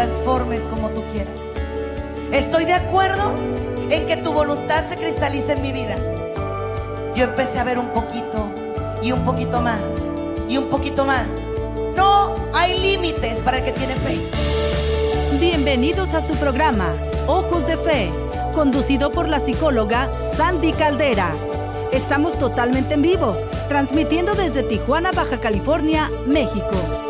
[0.00, 1.34] transformes como tú quieras.
[2.32, 3.34] Estoy de acuerdo
[3.90, 5.94] en que tu voluntad se cristalice en mi vida.
[7.14, 8.50] Yo empecé a ver un poquito
[9.02, 9.78] y un poquito más
[10.48, 11.26] y un poquito más.
[11.96, 14.18] No hay límites para el que tiene fe.
[15.38, 16.94] Bienvenidos a su programa,
[17.26, 18.10] Ojos de Fe,
[18.54, 21.30] conducido por la psicóloga Sandy Caldera.
[21.92, 23.36] Estamos totalmente en vivo
[23.68, 27.09] transmitiendo desde Tijuana, Baja California, México.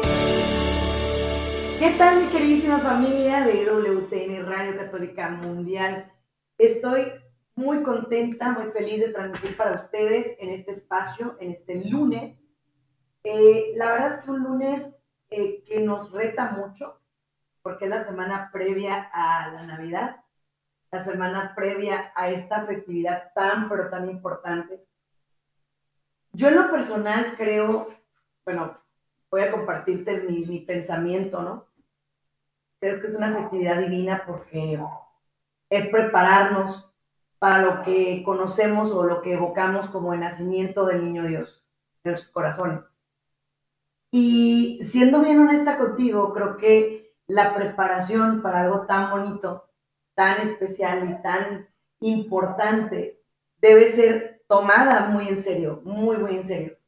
[1.80, 6.12] ¿Qué tal mi queridísima familia de WTN Radio Católica Mundial?
[6.58, 7.10] Estoy
[7.56, 12.38] muy contenta, muy feliz de transmitir para ustedes en este espacio, en este lunes.
[13.24, 14.94] Eh, la verdad es que un lunes
[15.30, 17.00] eh, que nos reta mucho,
[17.62, 20.22] porque es la semana previa a la Navidad,
[20.92, 24.86] la semana previa a esta festividad tan, pero tan importante
[26.32, 27.88] yo en lo personal creo,
[28.44, 28.70] bueno,
[29.30, 31.66] voy a compartirte mi, pensamiento, ¿no?
[32.80, 34.80] Creo que es una festividad divina porque
[35.68, 36.92] es prepararnos
[37.38, 41.66] para lo que conocemos o lo que evocamos como el nacimiento del niño Dios
[42.02, 42.90] en nuestros corazones.
[44.10, 49.68] Y siendo bien honesta contigo, creo que la preparación para algo tan bonito,
[50.14, 51.68] tan especial y tan
[52.00, 53.22] importante
[53.58, 56.78] debe ser tomada muy en serio, muy, muy en serio.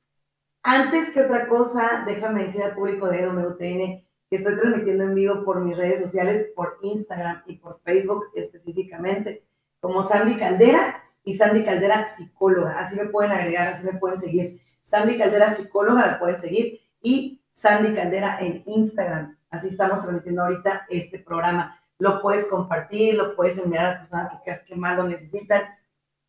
[0.62, 5.44] Antes que otra cosa, déjame decir al público de WTN que estoy transmitiendo en vivo
[5.44, 9.44] por mis redes sociales, por Instagram y por Facebook específicamente,
[9.80, 12.78] como Sandy Caldera y Sandy Caldera Psicóloga.
[12.78, 14.48] Así me pueden agregar, así me pueden seguir.
[14.66, 19.38] Sandy Caldera Psicóloga me pueden seguir y Sandy Caldera en Instagram.
[19.50, 21.78] Así estamos transmitiendo ahorita este programa.
[21.98, 25.62] Lo puedes compartir, lo puedes enviar a las personas que creas que más lo necesitan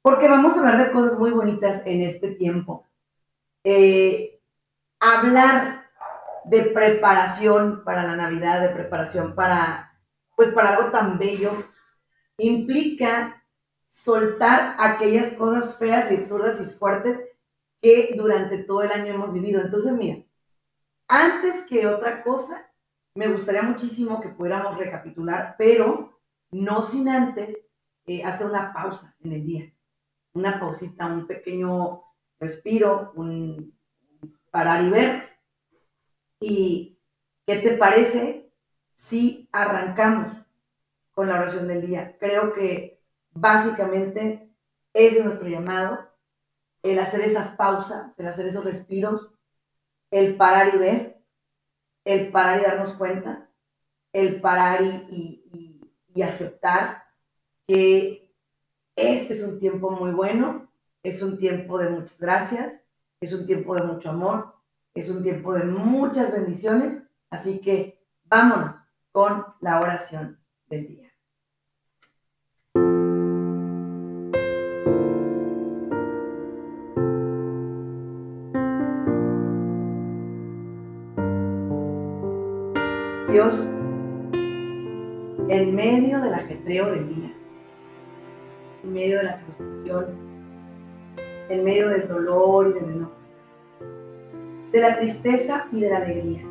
[0.03, 2.86] porque vamos a hablar de cosas muy bonitas en este tiempo.
[3.63, 4.42] Eh,
[5.00, 5.82] hablar
[6.46, 10.00] de preparación para la Navidad, de preparación para,
[10.36, 11.52] pues para algo tan bello,
[12.38, 13.44] implica
[13.86, 17.22] soltar aquellas cosas feas y absurdas y fuertes
[17.81, 19.62] que durante todo el año hemos vivido.
[19.62, 20.24] Entonces, mira,
[21.08, 22.72] antes que otra cosa,
[23.16, 26.20] me gustaría muchísimo que pudiéramos recapitular, pero
[26.52, 27.58] no sin antes
[28.08, 29.74] eh, hacer una pausa en el día
[30.34, 32.04] una pausita, un pequeño
[32.40, 33.78] respiro, un
[34.52, 35.32] parar y ver.
[36.46, 37.00] ¿Y
[37.48, 38.52] qué te parece
[38.94, 40.34] si arrancamos
[41.14, 42.18] con la oración del día?
[42.20, 44.54] Creo que básicamente
[44.94, 46.00] ese es nuestro llamado,
[46.81, 49.31] el hacer esas pausas, el hacer esos respiros,
[50.12, 51.24] el parar y ver,
[52.04, 53.50] el parar y darnos cuenta,
[54.12, 55.40] el parar y,
[56.22, 57.06] aceptar
[57.66, 58.34] que
[58.98, 60.70] este es un tiempo muy bueno,
[61.04, 62.84] es un tiempo de muchas gracias,
[63.22, 64.53] es un tiempo de mucho amor,
[64.94, 68.76] es un tiempo de muchas bendiciones, así que vámonos
[69.12, 71.09] con la oración del día.
[83.30, 83.72] Dios,
[85.50, 87.34] en medio del ajetreo del día,
[88.84, 90.06] en medio de la frustración,
[91.50, 93.22] en medio del dolor y del enojo,
[94.73, 96.44] de la tristeza y de la alegría,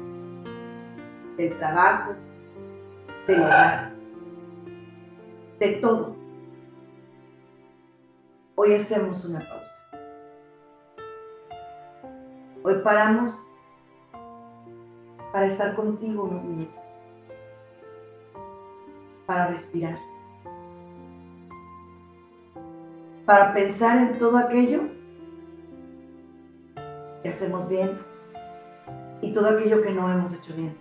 [1.37, 2.15] del trabajo,
[3.27, 3.93] del hogar,
[5.59, 6.17] de todo.
[8.55, 9.77] Hoy hacemos una pausa.
[12.63, 13.45] Hoy paramos
[15.33, 16.81] para estar contigo unos minutos,
[19.27, 19.99] para respirar
[23.25, 24.81] para pensar en todo aquello
[27.23, 28.12] que hacemos bien
[29.23, 30.77] y todo aquello que no hemos hecho bien.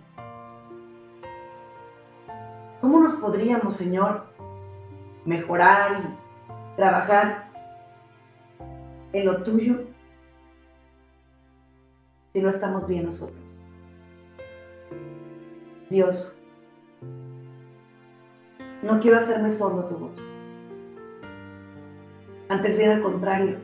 [2.80, 4.26] ¿Cómo nos podríamos, Señor,
[5.24, 7.48] mejorar y trabajar
[9.12, 9.84] en lo tuyo
[12.34, 13.40] si no estamos bien nosotros?
[15.88, 16.36] Dios,
[18.82, 20.16] no quiero hacerme sordo tu voz.
[22.48, 23.58] Antes bien al contrario.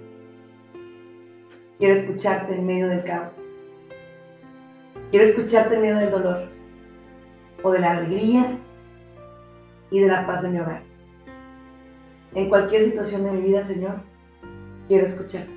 [1.78, 3.40] Quiero escucharte en medio del caos.
[5.10, 6.48] Quiero escucharte en del dolor
[7.62, 8.58] o de la alegría
[9.90, 10.82] y de la paz de mi hogar.
[12.34, 14.02] En cualquier situación de mi vida, Señor,
[14.86, 15.50] quiero escucharte.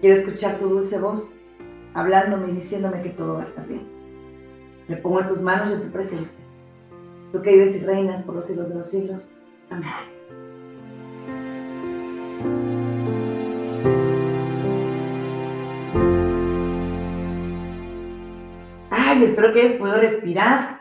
[0.00, 1.30] Quiero escuchar tu dulce voz
[1.94, 3.88] hablándome y diciéndome que todo va a estar bien.
[4.86, 6.40] Me pongo en tus manos y en tu presencia.
[7.32, 9.34] Tú que vives y reinas por los siglos de los siglos.
[9.70, 10.13] Amén.
[19.34, 20.78] Espero que hayas podido respirar,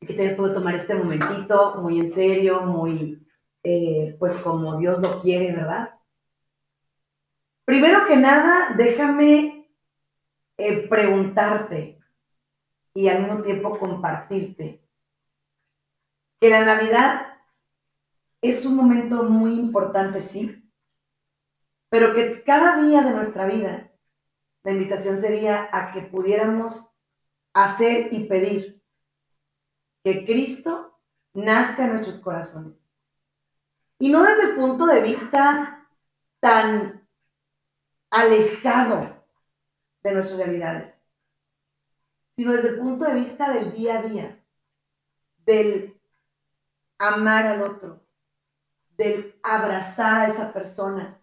[0.00, 3.24] que te hayas podido tomar este momentito muy en serio, muy,
[3.62, 5.94] eh, pues como Dios lo quiere, ¿verdad?
[7.64, 9.70] Primero que nada, déjame
[10.56, 12.00] eh, preguntarte
[12.94, 14.82] y al mismo tiempo compartirte
[16.40, 17.28] que la Navidad
[18.42, 20.68] es un momento muy importante, sí,
[21.88, 23.92] pero que cada día de nuestra vida,
[24.64, 26.88] la invitación sería a que pudiéramos
[27.64, 28.82] hacer y pedir
[30.04, 30.98] que Cristo
[31.34, 32.74] nazca en nuestros corazones.
[33.98, 35.88] Y no desde el punto de vista
[36.40, 37.06] tan
[38.10, 39.24] alejado
[40.02, 41.00] de nuestras realidades,
[42.36, 44.44] sino desde el punto de vista del día a día,
[45.44, 46.00] del
[46.98, 48.06] amar al otro,
[48.96, 51.20] del abrazar a esa persona,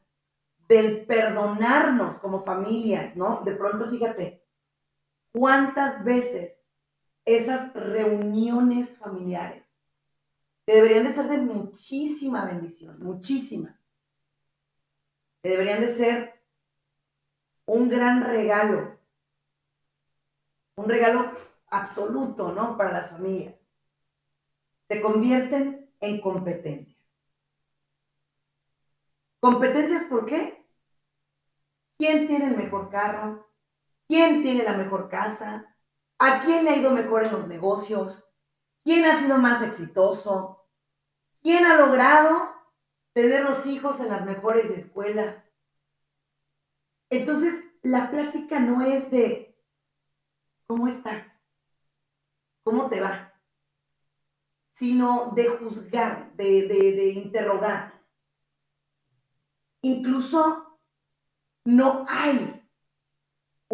[0.67, 3.41] del perdonarnos como familias, ¿no?
[3.45, 4.44] De pronto, fíjate,
[5.35, 6.65] cuántas veces
[7.25, 9.65] esas reuniones familiares
[10.65, 13.77] deberían de ser de muchísima bendición, muchísima,
[15.43, 16.41] que deberían de ser
[17.65, 18.97] un gran regalo,
[20.77, 21.31] un regalo
[21.67, 22.77] absoluto, ¿no?
[22.77, 23.55] Para las familias.
[24.87, 26.97] Se convierten en competencias.
[29.41, 30.65] ¿Competencias por qué?
[31.97, 33.45] ¿Quién tiene el mejor carro?
[34.07, 35.75] ¿Quién tiene la mejor casa?
[36.19, 38.23] ¿A quién le ha ido mejor en los negocios?
[38.83, 40.67] ¿Quién ha sido más exitoso?
[41.41, 42.53] ¿Quién ha logrado
[43.13, 45.51] tener los hijos en las mejores escuelas?
[47.09, 49.57] Entonces, la plática no es de
[50.67, 51.25] ¿cómo estás?
[52.63, 53.33] ¿Cómo te va?
[54.71, 58.01] Sino de juzgar, de, de interrogar.
[59.81, 60.79] Incluso
[61.63, 62.64] no hay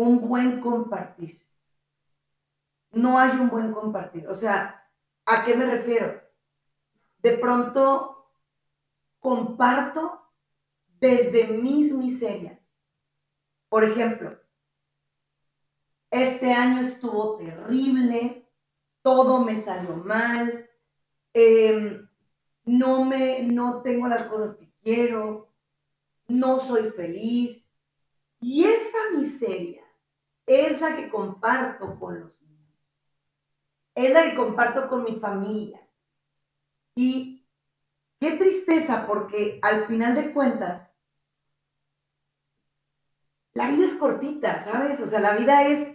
[0.01, 1.45] un buen compartir.
[2.91, 4.27] No hay un buen compartir.
[4.27, 4.83] O sea,
[5.25, 6.19] ¿a qué me refiero?
[7.19, 8.23] De pronto
[9.19, 10.27] comparto
[10.99, 12.59] desde mis miserias.
[13.69, 14.39] Por ejemplo,
[16.09, 18.49] este año estuvo terrible,
[19.03, 20.67] todo me salió mal,
[21.31, 22.09] em,
[22.65, 25.53] no me, no tengo las cosas que quiero,
[26.27, 27.63] no soy feliz.
[28.39, 29.80] Y esa miseria
[30.51, 32.75] es la que comparto con los niños.
[33.95, 35.81] Es la que comparto con mi familia.
[36.95, 37.45] Y
[38.19, 40.89] qué tristeza porque al final de cuentas,
[43.53, 44.99] la vida es cortita, ¿sabes?
[44.99, 45.93] O sea, la vida es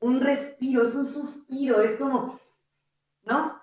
[0.00, 2.38] un respiro, es un suspiro, es como,
[3.22, 3.60] ¿no?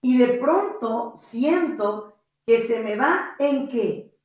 [0.00, 2.16] Y de pronto siento
[2.46, 4.16] que se me va en qué?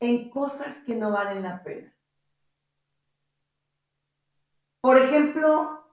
[0.00, 1.95] En cosas que no valen la pena.
[4.86, 5.84] Por ejemplo,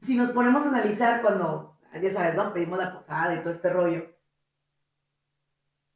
[0.00, 2.54] si nos ponemos a analizar cuando, ya sabes, ¿no?
[2.54, 4.16] Pedimos la posada y todo este rollo.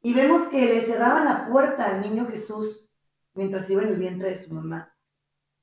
[0.03, 2.87] Y vemos que le cerraban la puerta al niño Jesús
[3.33, 4.95] mientras iba en el vientre de su mamá.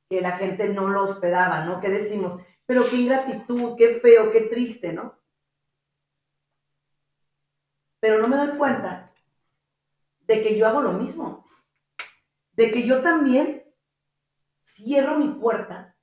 [0.09, 1.81] Que la gente no lo hospedaba, ¿no?
[1.81, 2.41] ¿Qué decimos?
[2.67, 5.21] Pero qué ingratitud, qué feo, qué triste, ¿no?
[8.01, 9.13] Pero no me doy cuenta
[10.27, 11.47] de que yo hago lo mismo.
[12.55, 13.63] De que yo también
[14.65, 15.97] cierro mi puerta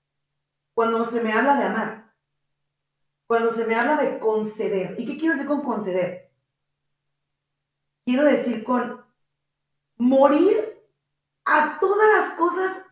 [0.78, 2.14] cuando se me habla de amar,
[3.26, 4.94] cuando se me habla de conceder.
[5.00, 6.30] ¿Y qué quiero decir con conceder?
[8.06, 9.04] Quiero decir con
[9.96, 10.80] morir
[11.46, 12.86] a todas las cosas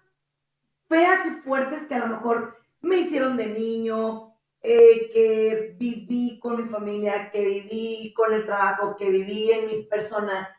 [0.90, 6.58] feas y fuertes que a lo mejor me hicieron de niño, eh, que viví con
[6.58, 10.50] mi familia, que viví con el trabajo, que viví en mi persona,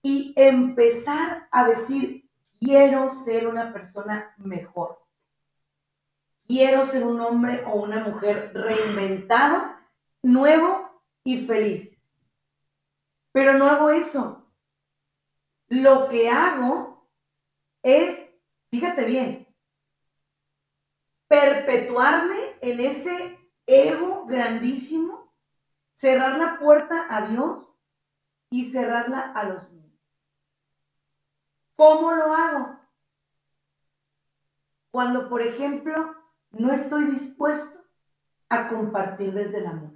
[0.00, 2.30] y empezar a decir,
[2.60, 5.07] quiero ser una persona mejor
[6.48, 9.76] quiero ser un hombre o una mujer reinventado,
[10.22, 11.96] nuevo y feliz.
[13.32, 14.50] Pero no hago eso.
[15.68, 17.06] Lo que hago
[17.82, 18.18] es,
[18.70, 19.46] fíjate bien,
[21.28, 25.34] perpetuarme en ese ego grandísimo,
[25.94, 27.66] cerrar la puerta a Dios
[28.50, 30.00] y cerrarla a los niños.
[31.76, 32.80] ¿Cómo lo hago?
[34.90, 36.17] Cuando, por ejemplo,
[36.50, 37.78] no estoy dispuesto
[38.48, 39.92] a compartir desde el amor.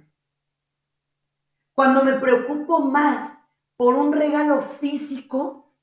[1.73, 3.37] Cuando me preocupo más
[3.75, 5.75] por un regalo físico,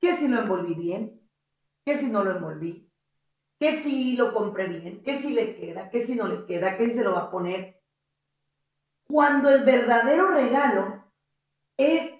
[0.00, 1.20] que si lo envolví bien,
[1.84, 2.88] que si no lo envolví,
[3.58, 6.86] que si lo compré bien, que si le queda, que si no le queda, que
[6.86, 7.82] si se lo va a poner.
[9.08, 11.04] Cuando el verdadero regalo
[11.76, 12.14] es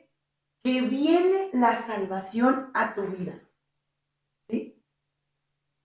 [0.64, 3.47] que viene la salvación a tu vida.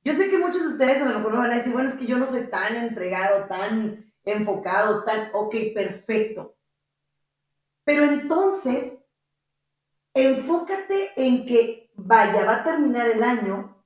[0.04, 1.96] Yo sé que muchos de ustedes a lo mejor me van a decir, bueno, es
[1.96, 6.58] que yo no soy tan entregado, tan enfocado, tan, ok, perfecto.
[7.86, 9.02] Pero entonces,
[10.14, 13.84] enfócate en que, vaya, va a terminar el año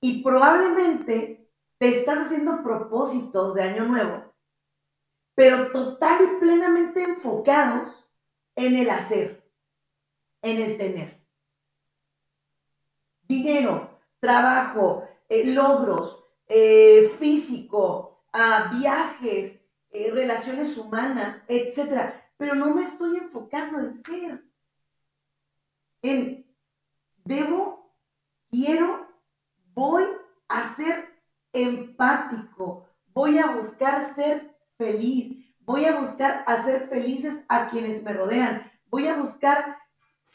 [0.00, 4.34] y probablemente te estás haciendo propósitos de año nuevo,
[5.34, 8.08] pero total y plenamente enfocados
[8.54, 9.46] en el hacer,
[10.42, 11.20] en el tener.
[13.22, 13.95] Dinero,
[14.26, 22.12] trabajo, eh, logros, eh, físico, ah, viajes, eh, relaciones humanas, etc.
[22.36, 24.44] Pero no me estoy enfocando en ser,
[26.02, 26.44] en
[27.24, 27.94] debo,
[28.50, 29.06] quiero,
[29.74, 30.04] voy
[30.48, 31.08] a ser
[31.52, 38.72] empático, voy a buscar ser feliz, voy a buscar hacer felices a quienes me rodean,
[38.90, 39.78] voy a buscar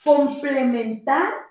[0.05, 1.50] complementar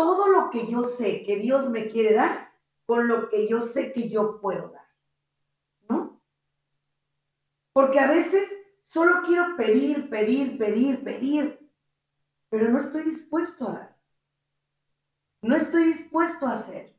[0.00, 2.54] todo lo que yo sé que Dios me quiere dar
[2.86, 4.88] con lo que yo sé que yo puedo dar.
[5.90, 6.22] ¿No?
[7.74, 8.50] Porque a veces
[8.86, 11.70] solo quiero pedir, pedir, pedir, pedir,
[12.48, 13.96] pero no estoy dispuesto a dar.
[15.42, 16.96] No estoy dispuesto a hacer.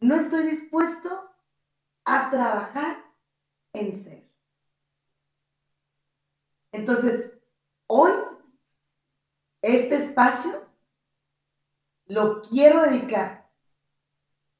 [0.00, 1.30] No estoy dispuesto
[2.04, 3.04] a trabajar
[3.72, 4.28] en ser.
[6.72, 7.38] Entonces,
[7.86, 8.10] hoy,
[9.62, 10.67] este espacio
[12.08, 13.50] lo quiero dedicar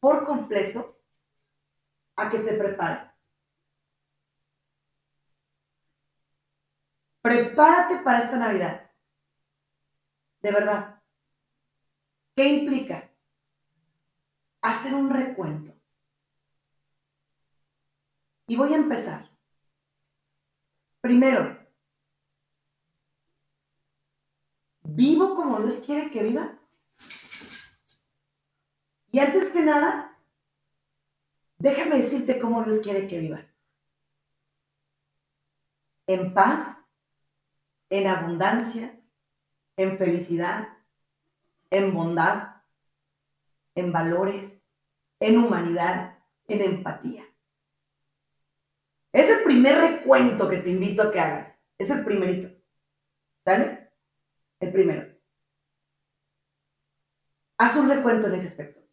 [0.00, 0.86] por completo
[2.16, 3.10] a que te prepares.
[7.22, 8.90] Prepárate para esta Navidad.
[10.40, 11.02] De verdad.
[12.36, 13.10] ¿Qué implica?
[14.60, 15.74] Hacer un recuento.
[18.46, 19.28] Y voy a empezar.
[21.00, 21.58] Primero,
[24.82, 26.58] ¿vivo como Dios quiere que viva?
[29.10, 30.18] Y antes que nada,
[31.58, 33.56] déjame decirte cómo Dios quiere que vivas.
[36.06, 36.86] En paz,
[37.90, 38.98] en abundancia,
[39.76, 40.68] en felicidad,
[41.70, 42.62] en bondad,
[43.74, 44.64] en valores,
[45.20, 47.24] en humanidad, en empatía.
[49.12, 51.58] Es el primer recuento que te invito a que hagas.
[51.78, 52.54] Es el primerito.
[53.44, 53.90] ¿Sale?
[54.60, 55.16] El primero.
[57.56, 58.87] Haz un recuento en ese aspecto.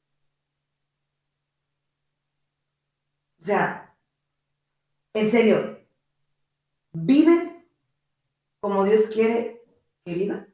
[3.46, 3.96] O sea,
[5.14, 5.78] en serio,
[6.94, 7.60] ¿vives
[8.60, 9.62] como Dios quiere
[10.04, 10.52] que vivas?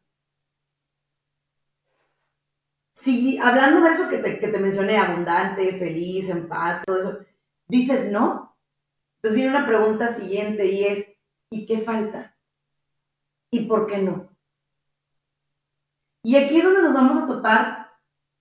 [2.92, 7.26] Si hablando de eso que te, que te mencioné, abundante, feliz, en paz, todo eso,
[7.70, 8.58] dices no,
[9.16, 11.08] entonces viene una pregunta siguiente y es,
[11.50, 12.36] ¿y qué falta?
[13.52, 14.36] ¿Y por qué no?
[16.24, 17.90] Y aquí es donde nos vamos a topar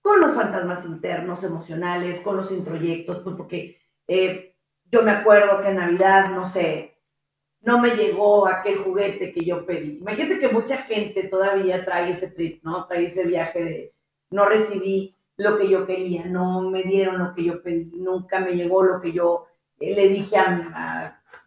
[0.01, 3.80] con los fantasmas internos, emocionales, con los introyectos, pues porque
[4.13, 4.57] eh,
[4.91, 6.97] yo me acuerdo que en Navidad, no sé,
[7.61, 9.99] no me llegó aquel juguete que yo pedí.
[9.99, 12.87] Imagínate que mucha gente todavía trae ese trip, ¿no?
[12.87, 13.95] Trae ese viaje de
[14.31, 18.51] no recibí lo que yo quería, no me dieron lo que yo pedí, nunca me
[18.51, 19.47] llegó lo que yo
[19.79, 20.49] le dije a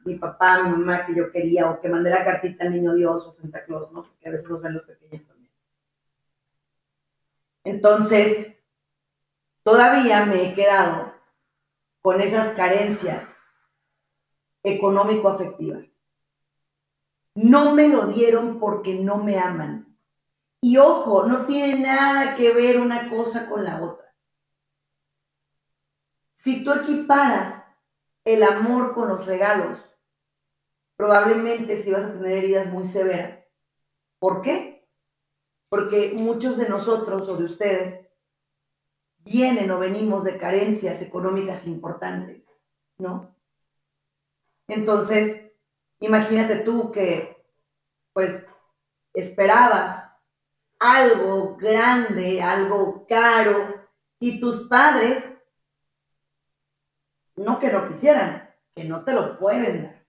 [0.05, 2.95] mi, papá, a mi mamá que yo quería, o que mandé la cartita al niño
[2.95, 4.05] Dios o Santa Claus, ¿no?
[4.05, 5.53] Porque a veces los ven los pequeños también.
[7.63, 8.59] Entonces,
[9.63, 11.14] todavía me he quedado
[12.05, 13.35] con esas carencias
[14.63, 15.99] económico-afectivas.
[17.35, 19.97] No me lo dieron porque no me aman.
[20.61, 24.15] Y ojo, no tiene nada que ver una cosa con la otra.
[26.35, 27.67] Si tú equiparas
[28.27, 29.81] el amor con los regalos,
[30.97, 33.51] probablemente si vas a tener heridas muy severas.
[34.19, 34.87] ¿Por qué?
[35.71, 38.04] Porque muchos de nosotros o de ustedes
[39.25, 42.45] vienen o venimos de carencias económicas importantes,
[42.99, 43.35] ¿no?
[44.69, 45.51] Entonces,
[46.01, 47.45] imagínate tú que,
[48.13, 48.45] pues,
[49.13, 50.13] esperabas
[50.79, 53.85] algo grande, algo caro,
[54.19, 55.33] y tus padres
[57.37, 60.07] no que lo quisieran, que no te lo pueden dar.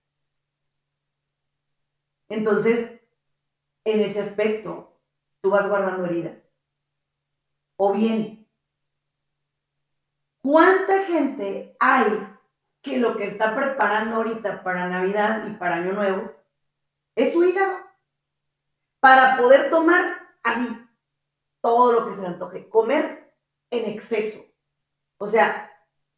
[2.28, 3.00] Entonces,
[3.84, 4.98] en ese aspecto,
[5.40, 6.38] tú vas guardando heridas.
[7.76, 8.35] O bien,
[10.46, 12.24] ¿cuánta gente hay
[12.80, 16.30] que lo que está preparando ahorita para Navidad y para Año Nuevo
[17.16, 17.78] es su hígado?
[19.00, 20.04] Para poder tomar
[20.44, 20.68] así
[21.60, 23.34] todo lo que se le antoje, comer
[23.70, 24.38] en exceso.
[25.18, 25.68] O sea,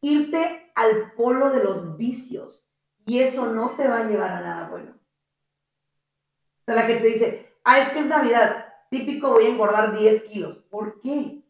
[0.03, 2.63] irte al polo de los vicios
[3.07, 4.93] y eso no te va a llevar a nada bueno.
[4.93, 9.97] O sea, la que te dice, ah, es que es Navidad, típico voy a engordar
[9.97, 10.59] 10 kilos.
[10.69, 11.48] ¿Por qué?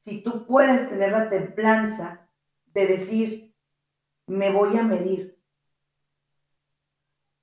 [0.00, 2.28] Si tú puedes tener la templanza
[2.66, 3.54] de decir,
[4.26, 5.38] me voy a medir,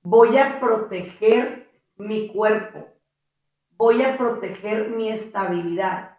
[0.02, 2.88] voy a proteger mi cuerpo,
[3.70, 6.18] voy a proteger mi estabilidad.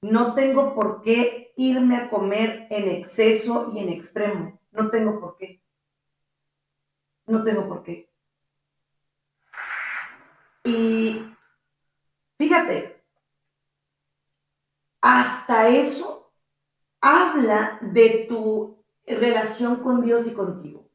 [0.00, 4.60] No tengo por qué irme a comer en exceso y en extremo.
[4.70, 5.60] No tengo por qué.
[7.26, 8.08] No tengo por qué.
[10.64, 11.22] Y
[12.38, 12.97] fíjate,
[15.08, 16.34] hasta eso
[17.00, 20.86] habla de tu relación con Dios y contigo.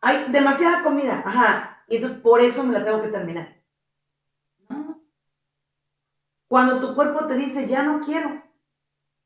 [0.00, 3.62] Hay demasiada comida, ajá, y entonces por eso me la tengo que terminar.
[6.48, 8.42] Cuando tu cuerpo te dice, ya no quiero,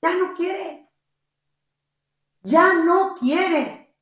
[0.03, 0.91] ya no quiere,
[2.43, 3.95] ya no quiere.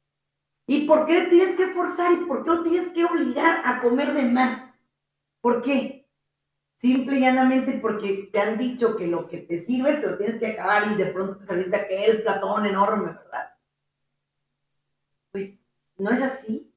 [0.67, 4.15] ¿Y por qué tienes que forzar y por qué lo tienes que obligar a comer
[4.15, 4.63] de más?
[5.43, 6.02] ¿Por qué?
[6.83, 10.41] Simple y llanamente porque te han dicho que lo que te sirve te lo tienes
[10.41, 13.55] que acabar y de pronto te saliste aquel platón enorme, ¿verdad?
[15.31, 15.61] Pues
[15.97, 16.75] no es así.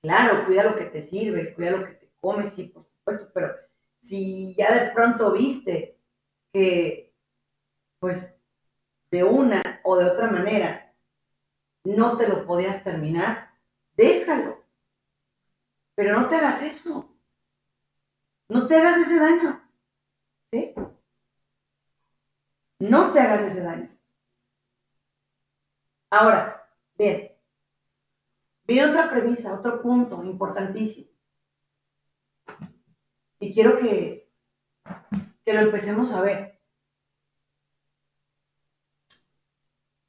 [0.00, 3.52] Claro, cuida lo que te sirves, cuida lo que te comes, sí, por supuesto, pero
[4.00, 5.98] si ya de pronto viste
[6.50, 7.14] que,
[7.98, 8.34] pues,
[9.10, 10.94] de una o de otra manera
[11.84, 13.50] no te lo podías terminar,
[13.98, 14.64] déjalo.
[15.94, 17.15] Pero no te hagas eso.
[18.48, 19.62] No te hagas ese daño.
[20.52, 20.74] ¿Sí?
[22.78, 23.96] No te hagas ese daño.
[26.10, 27.32] Ahora, bien,
[28.64, 31.10] viene otra premisa, otro punto importantísimo.
[33.40, 34.32] Y quiero que,
[35.44, 36.60] que lo empecemos a ver.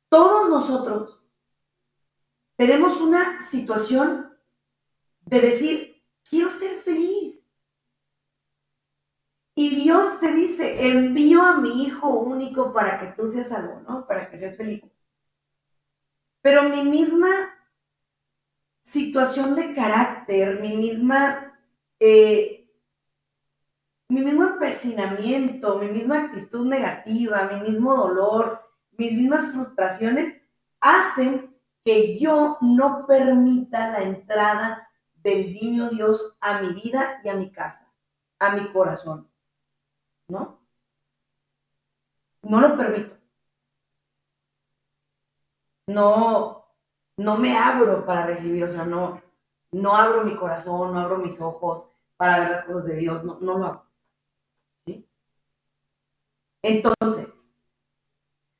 [0.09, 1.21] Todos nosotros
[2.55, 4.35] tenemos una situación
[5.21, 7.26] de decir, quiero ser feliz.
[9.87, 14.05] Dios te dice, envío a mi hijo único para que tú seas algo, ¿no?
[14.05, 14.83] Para que seas feliz.
[16.41, 17.29] Pero mi misma
[18.81, 21.53] situación de carácter, mi misma
[22.01, 22.69] eh,
[24.09, 30.35] mi mismo empecinamiento, mi misma actitud negativa, mi mismo dolor, mis mismas frustraciones
[30.81, 37.35] hacen que yo no permita la entrada del niño Dios a mi vida y a
[37.35, 37.89] mi casa,
[38.37, 39.29] a mi corazón.
[40.27, 40.59] ¿No?
[42.43, 43.15] No lo permito.
[45.87, 46.65] No,
[47.17, 49.21] no me abro para recibir, o sea, no,
[49.71, 53.39] no abro mi corazón, no abro mis ojos para ver las cosas de Dios, no,
[53.39, 53.87] no lo hago.
[56.61, 57.29] Entonces,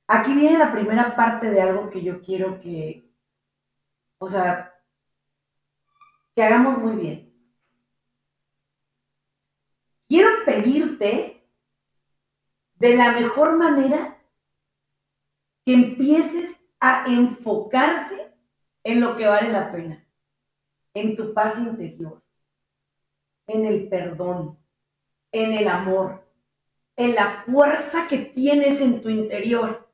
[0.07, 3.11] aquí viene la primera parte de algo que yo quiero que,
[4.19, 4.73] o sea,
[6.35, 7.33] que hagamos muy bien.
[10.07, 11.36] Quiero pedirte
[12.79, 14.17] de la mejor manera
[15.65, 18.33] que empieces a enfocarte
[18.83, 20.05] en lo que vale la pena,
[20.93, 22.21] en tu paz interior,
[23.47, 24.57] en el perdón,
[25.31, 26.23] en el amor,
[26.95, 29.89] en la fuerza que tienes en tu interior,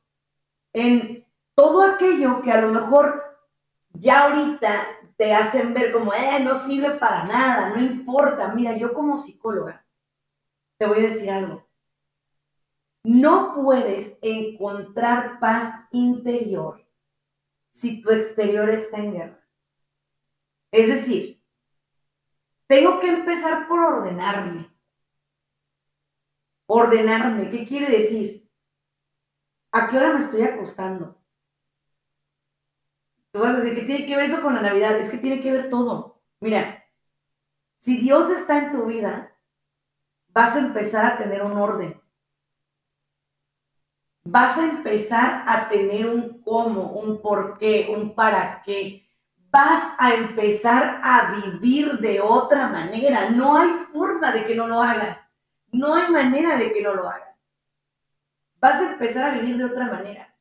[0.73, 3.23] en todo aquello que a lo mejor
[3.93, 8.53] ya ahorita te hacen ver como, eh, no sirve para nada, no importa.
[8.53, 9.85] Mira, yo como psicóloga,
[10.77, 11.65] te voy a decir algo.
[13.03, 16.87] No puedes encontrar paz interior
[17.71, 19.47] si tu exterior está en guerra.
[20.71, 21.43] Es decir,
[22.67, 24.73] tengo que empezar por ordenarme.
[26.65, 28.49] Ordenarme, ¿qué quiere decir?
[29.71, 31.21] ¿A qué hora me estoy acostando?
[33.31, 34.97] Tú vas a decir, ¿qué tiene que ver eso con la Navidad?
[34.97, 36.21] Es que tiene que ver todo.
[36.39, 36.85] Mira,
[37.79, 39.35] si Dios está en tu vida,
[40.29, 42.02] vas a empezar a tener un orden.
[44.33, 49.07] Vas a empezar a tener un cómo, un por qué, un para qué.
[49.51, 53.29] Vas a empezar a vivir de otra manera.
[53.29, 55.19] No hay forma de que no lo hagas.
[55.71, 57.37] No hay manera de que no lo hagas.
[58.59, 60.35] Vas a empezar a vivir de otra manera.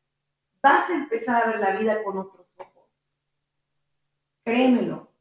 [0.63, 2.89] Vas a empezar a ver la vida con otros ojos.
[4.43, 5.13] Créemelo.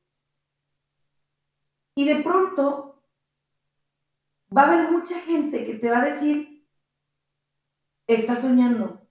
[1.96, 3.04] Y de pronto
[4.56, 6.51] va a haber mucha gente que te va a decir,
[8.15, 9.08] estás soñando.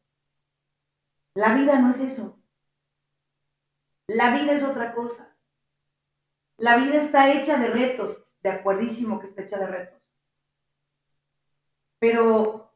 [1.35, 2.41] La vida no es eso.
[4.07, 5.37] La vida es otra cosa.
[6.57, 10.03] La vida está hecha de retos, de acuerdísimo que está hecha de retos.
[11.99, 12.75] Pero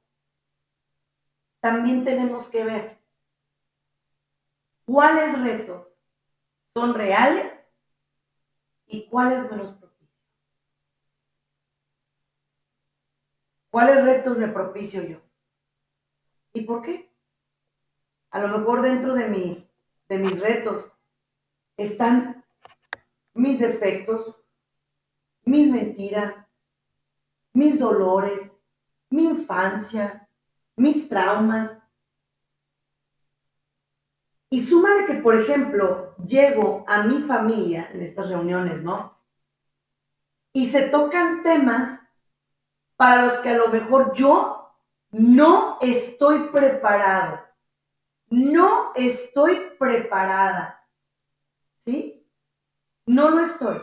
[1.61, 3.03] también tenemos que ver
[4.85, 5.93] cuáles retos
[6.75, 7.53] son reales
[8.87, 10.15] y cuáles me los propicio.
[13.71, 15.24] ¿Cuáles retos me propicio yo?
[16.55, 17.13] ¿Y por qué?
[18.31, 19.69] A lo mejor dentro de, mi,
[20.09, 20.87] de mis retos
[21.77, 22.45] están
[23.35, 24.41] mis defectos,
[25.45, 26.47] mis mentiras,
[27.53, 28.57] mis dolores,
[29.11, 30.29] mi infancia,
[30.77, 31.81] mis traumas.
[34.49, 39.19] Y de que, por ejemplo, llego a mi familia en estas reuniones, ¿no?
[40.53, 42.07] Y se tocan temas
[42.97, 44.64] para los que a lo mejor yo
[45.15, 47.41] no estoy preparado.
[48.31, 50.85] No estoy preparada.
[51.79, 52.29] ¿Sí?
[53.07, 53.81] No lo estoy.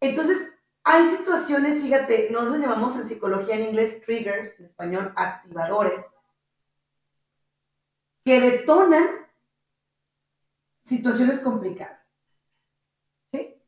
[0.00, 0.52] Entonces,
[0.84, 6.20] hay situaciones, fíjate, nosotros llamamos en psicología en inglés triggers, en español activadores,
[8.24, 9.26] que detonan
[10.84, 12.00] situaciones complicadas.
[13.32, 13.60] ¿Sí?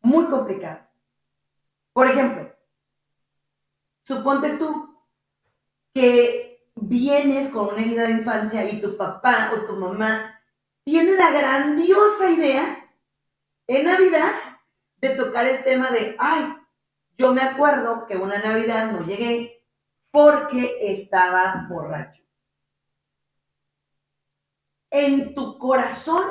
[0.00, 0.88] Muy complicadas.
[1.92, 2.51] Por ejemplo,
[4.04, 4.96] suponte tú
[5.94, 10.40] que vienes con una herida de infancia y tu papá o tu mamá
[10.84, 12.90] tiene la grandiosa idea
[13.66, 14.32] en Navidad
[14.96, 16.56] de tocar el tema de, ay,
[17.16, 19.64] yo me acuerdo que una Navidad no llegué
[20.10, 22.22] porque estaba borracho.
[24.90, 26.24] En tu corazón,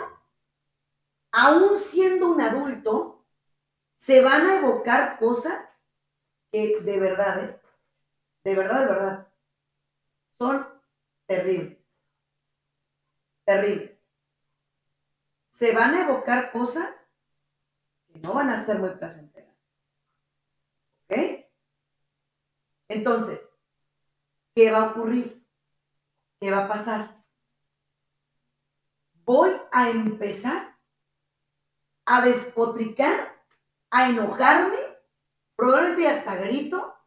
[1.32, 3.26] aún siendo un adulto,
[3.98, 5.58] se van a evocar cosas
[6.52, 7.61] que de verdad, ¿eh?
[8.44, 9.28] De verdad, de verdad,
[10.38, 10.68] son
[11.28, 11.78] terribles.
[13.46, 14.04] Terribles.
[15.52, 17.08] Se van a evocar cosas
[18.08, 19.56] que no van a ser muy placenteras.
[21.06, 21.46] ¿Ok?
[22.88, 23.56] Entonces,
[24.56, 25.46] ¿qué va a ocurrir?
[26.40, 27.24] ¿Qué va a pasar?
[29.24, 30.78] Voy a empezar
[32.06, 33.40] a despotricar,
[33.92, 34.80] a enojarme,
[35.56, 37.01] probablemente hasta grito,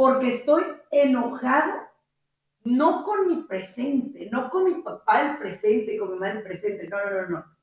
[0.00, 1.86] porque estoy enojado
[2.64, 6.88] no con mi presente, no con mi papá el presente, con mi mamá el presente,
[6.88, 7.56] no, no, no, no,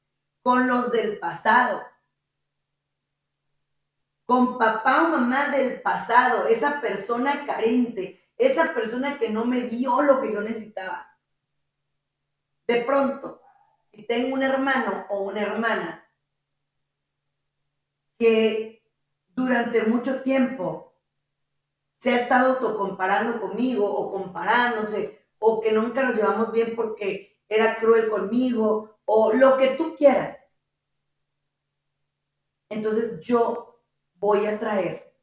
[0.43, 1.81] con los del pasado,
[4.27, 10.03] con papá o mamá del pasado, esa persona carente, esa persona que no me dio
[10.03, 11.17] lo que yo necesitaba.
[12.67, 13.41] De pronto,
[13.91, 16.07] si tengo un hermano o una hermana
[18.19, 18.83] que
[19.33, 20.86] durante mucho tiempo
[21.97, 27.79] se ha estado autocomparando conmigo o comparándose, o que nunca nos llevamos bien porque era
[27.79, 30.37] cruel conmigo, o lo que tú quieras.
[32.69, 33.81] Entonces yo
[34.15, 35.13] voy a traer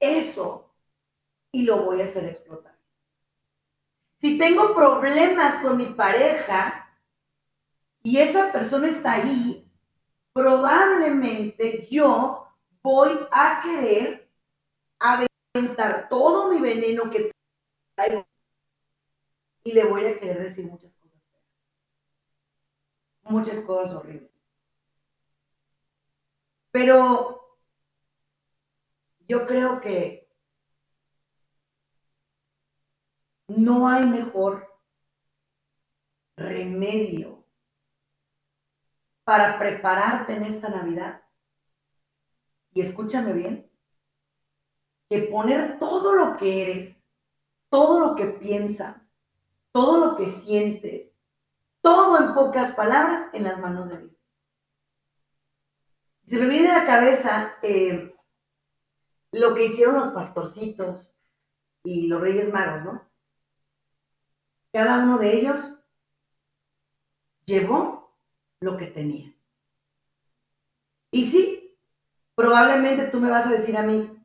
[0.00, 0.74] eso
[1.52, 2.76] y lo voy a hacer explotar.
[4.18, 6.96] Si tengo problemas con mi pareja
[8.02, 9.70] y esa persona está ahí,
[10.32, 12.46] probablemente yo
[12.82, 14.30] voy a querer
[14.98, 15.24] a
[16.08, 17.30] todo mi veneno que
[17.94, 18.26] traigo
[19.64, 21.20] y le voy a querer decir muchas cosas.
[23.22, 24.30] Muchas cosas horribles.
[26.70, 27.58] Pero
[29.28, 30.28] yo creo que
[33.46, 34.66] no hay mejor
[36.36, 37.46] remedio
[39.24, 41.22] para prepararte en esta Navidad.
[42.74, 43.71] Y escúchame bien,
[45.12, 46.96] que poner todo lo que eres,
[47.68, 49.12] todo lo que piensas,
[49.70, 51.14] todo lo que sientes,
[51.82, 54.16] todo en pocas palabras en las manos de Dios.
[56.24, 58.16] Se me viene a la cabeza eh,
[59.32, 61.06] lo que hicieron los pastorcitos
[61.84, 63.10] y los reyes magos, ¿no?
[64.72, 65.60] Cada uno de ellos
[67.44, 68.16] llevó
[68.60, 69.36] lo que tenía.
[71.10, 71.76] Y sí,
[72.34, 74.21] probablemente tú me vas a decir a mí,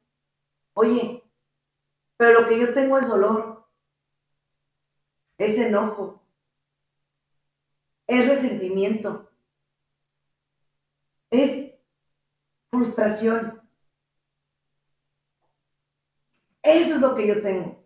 [0.79, 1.23] Oye,
[2.17, 3.67] pero lo que yo tengo es dolor,
[5.39, 6.21] es enojo,
[8.05, 9.31] es resentimiento,
[11.31, 11.73] es
[12.69, 13.59] frustración.
[16.61, 17.83] Eso es lo que yo tengo.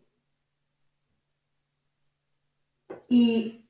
[3.07, 3.69] Y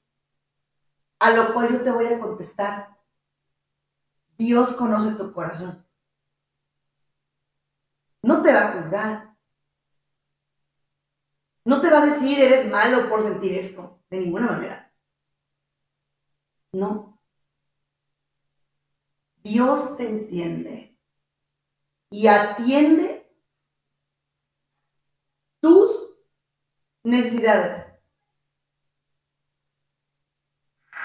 [1.20, 2.98] a lo cual yo te voy a contestar,
[4.36, 5.91] Dios conoce tu corazón
[8.24, 9.38] no te va a juzgar.
[11.66, 14.92] No te va a decir eres malo por sentir esto, de ninguna manera.
[16.74, 17.20] No.
[19.44, 20.98] Dios te entiende
[22.10, 23.28] y atiende
[25.60, 26.16] tus
[27.04, 27.88] necesidades.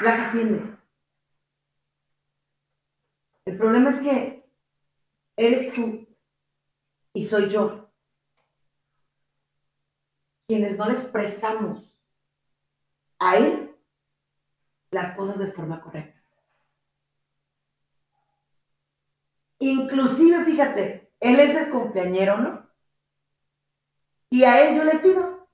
[0.00, 0.76] Las atiende.
[3.46, 4.50] El problema es que
[5.37, 6.06] eres tú
[7.16, 7.90] y soy yo.
[10.46, 11.98] quienes no le expresamos
[13.18, 13.74] a Él
[14.90, 16.22] las cosas de forma correcta.
[19.59, 22.70] Inclusive, fíjate, Él es el cumpleañero, ¿no?
[24.29, 25.48] Y a Él yo le pido,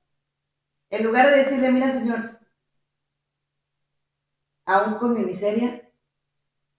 [0.91, 2.41] en lugar de decirle, mira Señor,
[4.67, 5.89] aún con mi miseria,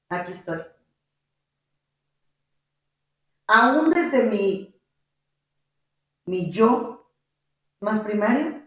[0.10, 0.62] aquí estoy.
[3.48, 4.73] Aún desde mi,
[6.26, 7.10] mi yo
[7.80, 8.64] más primario,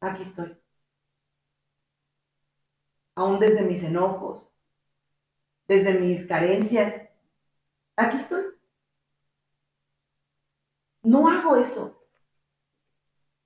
[0.00, 0.58] aquí estoy.
[3.14, 4.50] Aún desde mis enojos,
[5.68, 7.00] desde mis carencias,
[7.96, 8.44] aquí estoy.
[11.02, 12.00] No hago eso.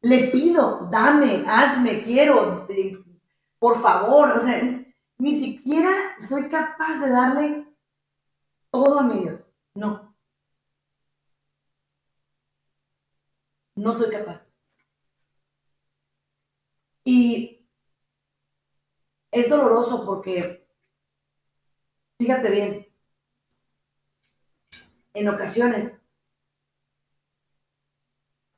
[0.02, 2.66] Le pido, dame, hazme, quiero,
[3.58, 4.62] por favor, o sea,
[5.18, 5.90] ni siquiera
[6.28, 7.66] soy capaz de darle
[8.70, 9.50] todo a mi Dios.
[9.74, 10.05] No.
[13.76, 14.44] No soy capaz.
[17.04, 17.64] Y
[19.30, 20.66] es doloroso porque,
[22.18, 22.86] fíjate bien,
[25.14, 26.00] en ocasiones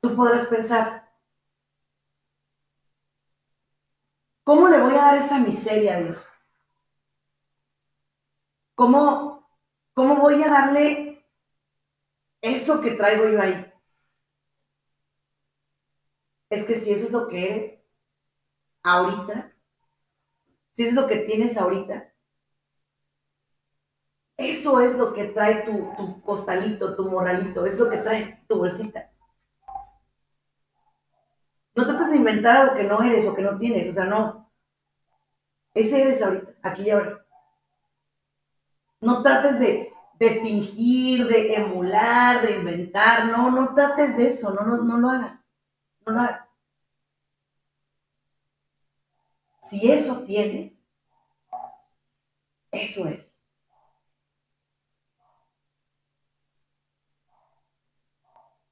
[0.01, 1.09] tú podrás pensar,
[4.49, 6.25] ¿Cómo le voy a dar esa miseria a Dios?
[8.73, 9.47] ¿Cómo,
[9.93, 11.23] cómo voy a darle
[12.41, 13.68] eso que traigo yo ahí?
[16.49, 17.79] Es que si eso es lo que eres
[18.83, 19.53] ahorita,
[20.71, 22.13] si eso es lo que tienes ahorita,
[24.37, 28.57] eso es lo que trae tu, tu costalito, tu morralito, es lo que traes tu
[28.57, 29.11] bolsita.
[31.75, 34.51] No trates de inventar algo que no eres o que no tienes, o sea, no.
[35.73, 37.25] Ese eres ahorita, aquí y ahora.
[39.01, 44.83] No trates de, fingir, de emular, de inventar, no, no trates de eso, no, no,
[44.83, 45.39] no lo hagas,
[46.11, 46.49] no hagas.
[49.61, 50.73] Si eso tienes,
[52.71, 53.33] eso es.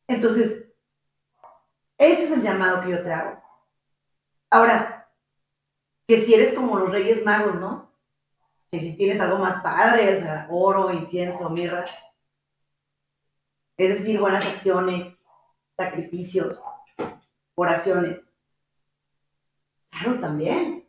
[0.07, 0.71] Entonces,
[1.97, 3.41] este es el llamado que yo te hago.
[4.49, 5.09] Ahora,
[6.07, 7.91] que si eres como los reyes magos, ¿no?
[8.71, 11.85] Que si tienes algo más padre, o sea, oro, incienso, mirra.
[13.77, 15.15] Es decir, buenas acciones,
[15.75, 16.61] sacrificios,
[17.57, 18.23] oraciones.
[19.89, 20.87] Claro, también.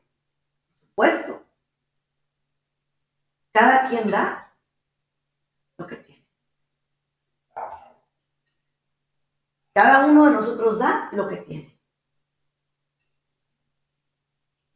[0.95, 1.47] Por supuesto.
[3.53, 4.55] Cada quien da
[5.79, 6.27] lo que tiene.
[9.73, 11.81] Cada uno de nosotros da lo que tiene.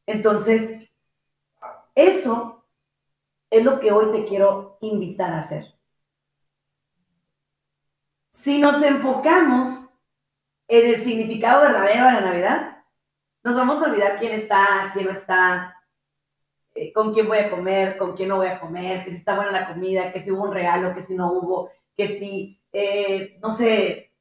[0.07, 0.91] Entonces,
[1.95, 2.65] eso
[3.51, 5.75] es lo que hoy te quiero invitar a hacer.
[8.31, 9.92] Si nos enfocamos
[10.79, 12.85] en el significado verdadero de la Navidad,
[13.45, 15.77] nos vamos a olvidar quién está, quién no está,
[16.75, 19.37] eh, con quién voy a comer, con quién no voy a comer, que si está
[19.37, 23.39] buena la comida, que si hubo un regalo, que si no hubo, que si, eh,
[23.43, 24.13] no sé,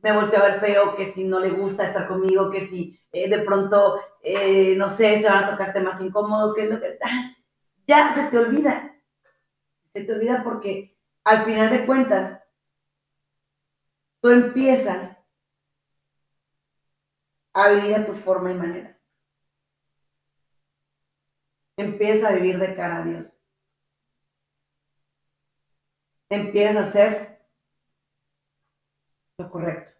[0.00, 3.28] me volteó a ver feo, que si no le gusta estar conmigo, que si eh,
[3.28, 6.98] de pronto, eh, no sé, se van a tocar temas incómodos, que es lo que...
[7.02, 7.36] ¡ah!
[7.86, 8.94] Ya se te olvida.
[9.92, 12.40] Se te olvida porque al final de cuentas,
[14.20, 15.15] tú empiezas
[17.56, 18.98] a vivir a tu forma y manera.
[21.78, 23.38] Empieza a vivir de cara a Dios.
[26.28, 27.40] Empieza a ser
[29.38, 29.92] lo correcto.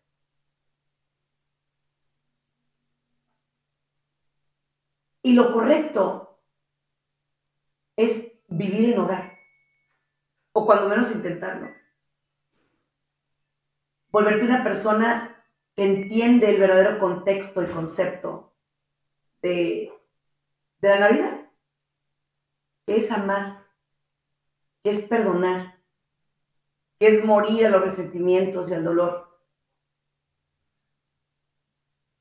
[5.22, 6.38] Y lo correcto
[7.96, 9.32] es vivir en hogar,
[10.52, 11.68] o cuando menos intentarlo.
[14.10, 15.35] Volverte una persona
[15.76, 18.54] entiende el verdadero contexto y concepto
[19.42, 19.92] de,
[20.80, 21.50] la Navidad,
[22.86, 23.66] que es amar,
[24.82, 25.82] que es perdonar,
[26.98, 29.38] que es morir a los resentimientos y al dolor,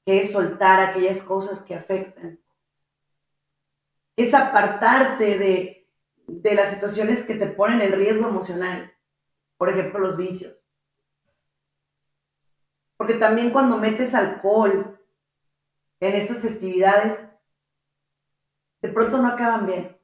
[0.06, 2.40] que es soltar aquellas cosas que afectan,
[4.18, 5.90] es apartarte de,
[6.28, 8.94] de las situaciones que te ponen en riesgo emocional,
[9.58, 10.65] por ejemplo, los vicios.
[12.98, 15.00] Porque también cuando metes alcohol
[16.00, 17.28] en estas festividades,
[18.82, 19.98] de pronto no acaban bien.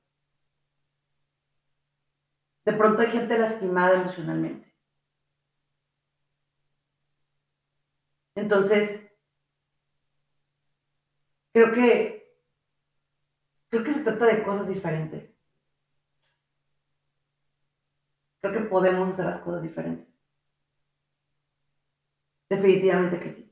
[2.66, 4.72] De pronto hay gente lastimada emocionalmente.
[8.36, 9.12] Entonces,
[11.54, 12.36] creo que,
[13.70, 15.34] creo que se trata de cosas diferentes.
[18.42, 20.11] Creo que podemos hacer las cosas diferentes.
[22.52, 23.44] Definitivamente que sí.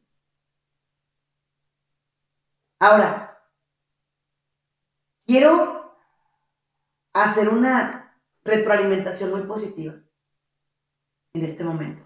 [2.79, 3.41] Ahora,
[5.25, 5.95] quiero
[7.13, 9.93] hacer una retroalimentación muy positiva
[11.33, 12.03] en este momento.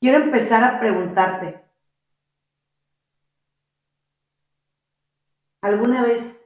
[0.00, 1.64] Quiero empezar a preguntarte,
[5.62, 6.44] ¿alguna vez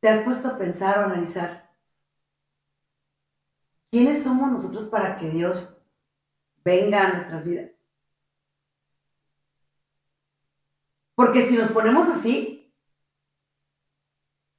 [0.00, 1.67] te has puesto a pensar o analizar
[3.90, 5.76] quiénes somos nosotros para que Dios
[6.64, 7.70] venga a nuestras vidas?
[11.14, 12.72] Porque si nos ponemos así,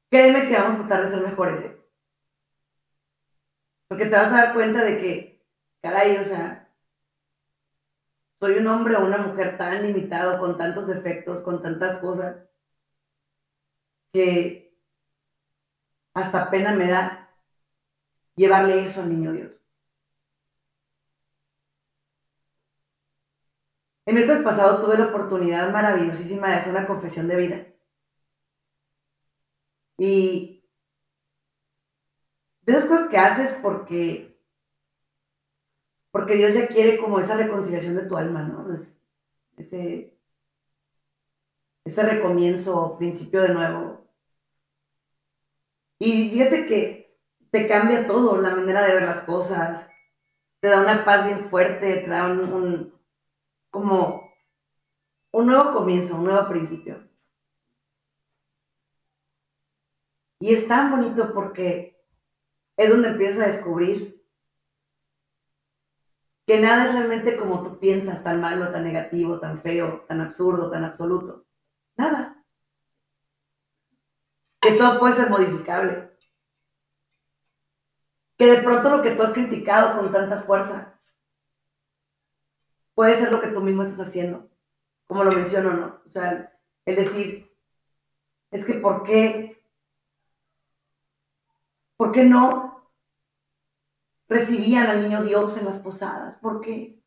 [0.09, 1.61] créeme que vamos a tratar de ser mejores.
[1.61, 1.81] ¿eh?
[3.87, 5.45] Porque te vas a dar cuenta de que,
[5.81, 6.69] caray, o sea,
[8.39, 12.37] soy un hombre o una mujer tan limitado, con tantos defectos, con tantas cosas,
[14.11, 14.77] que
[16.13, 17.28] hasta pena me da
[18.39, 19.51] llevarle eso al niño Dios.
[24.05, 27.67] El miércoles pasado tuve la oportunidad maravillosísima de hacer una confesión de vida.
[29.97, 30.63] Y
[32.61, 34.39] de esas cosas que haces porque,
[36.11, 38.73] porque Dios ya quiere como esa reconciliación de tu alma, ¿no?
[39.57, 40.17] ese,
[41.83, 44.09] ese recomienzo, principio de nuevo.
[45.99, 47.08] Y fíjate que
[47.51, 49.89] te cambia todo, la manera de ver las cosas,
[50.59, 52.93] te da una paz bien fuerte, te da un
[53.69, 54.29] como
[55.31, 57.07] un nuevo comienzo, un nuevo principio.
[60.39, 62.01] Y es tan bonito porque
[62.77, 64.23] es donde empiezas a descubrir
[66.47, 70.71] que nada es realmente como tú piensas, tan malo, tan negativo, tan feo, tan absurdo,
[70.71, 71.45] tan absoluto.
[71.95, 72.43] Nada.
[74.59, 76.09] Que todo puede ser modificable.
[78.39, 80.99] Que de pronto lo que tú has criticado con tanta fuerza
[82.95, 84.49] puede ser lo que tú mismo estás haciendo,
[85.07, 86.01] como lo menciono, ¿no?
[86.05, 87.55] O sea, el decir,
[88.49, 89.61] es que ¿por qué?
[91.97, 92.89] ¿Por qué no
[94.29, 96.37] recibían al niño Dios en las posadas?
[96.37, 97.03] ¿Por qué?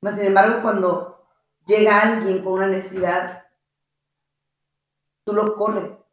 [0.00, 1.26] Mas, sin embargo, cuando
[1.66, 3.44] llega alguien con una necesidad,
[5.24, 6.05] tú lo corres.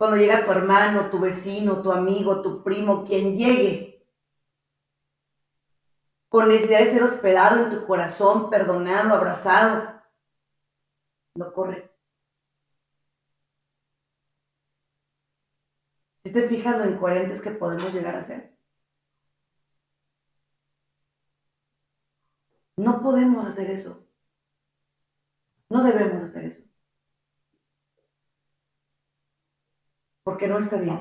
[0.00, 4.02] Cuando llega tu hermano, tu vecino, tu amigo, tu primo, quien llegue,
[6.30, 10.00] con necesidad de ser hospedado en tu corazón, perdonado, abrazado,
[11.34, 11.94] no corres.
[16.24, 18.56] Si te fijas lo incoherentes que podemos llegar a ser.
[22.76, 24.06] No podemos hacer eso.
[25.68, 26.69] No debemos hacer eso.
[30.22, 30.98] Porque no está bien.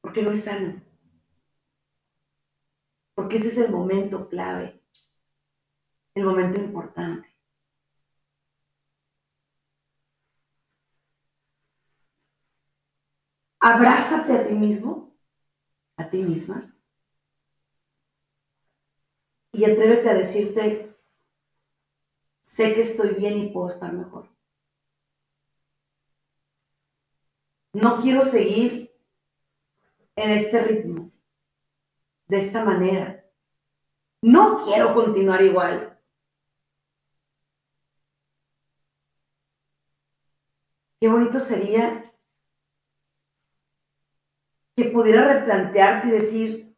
[0.00, 0.74] Porque no es sano.
[3.14, 4.80] Porque ese es el momento clave,
[6.14, 7.26] el momento importante.
[13.60, 15.14] Abrázate a ti mismo,
[15.96, 16.58] a ti misma,
[19.52, 20.96] y atrévete a decirte,
[22.40, 24.28] sé que estoy bien y puedo estar mejor.
[27.80, 28.92] No quiero seguir
[30.16, 31.12] en este ritmo
[32.26, 33.24] de esta manera.
[34.20, 35.96] No quiero continuar igual.
[41.00, 42.12] Qué bonito sería
[44.74, 46.76] que pudiera replantearte y decir,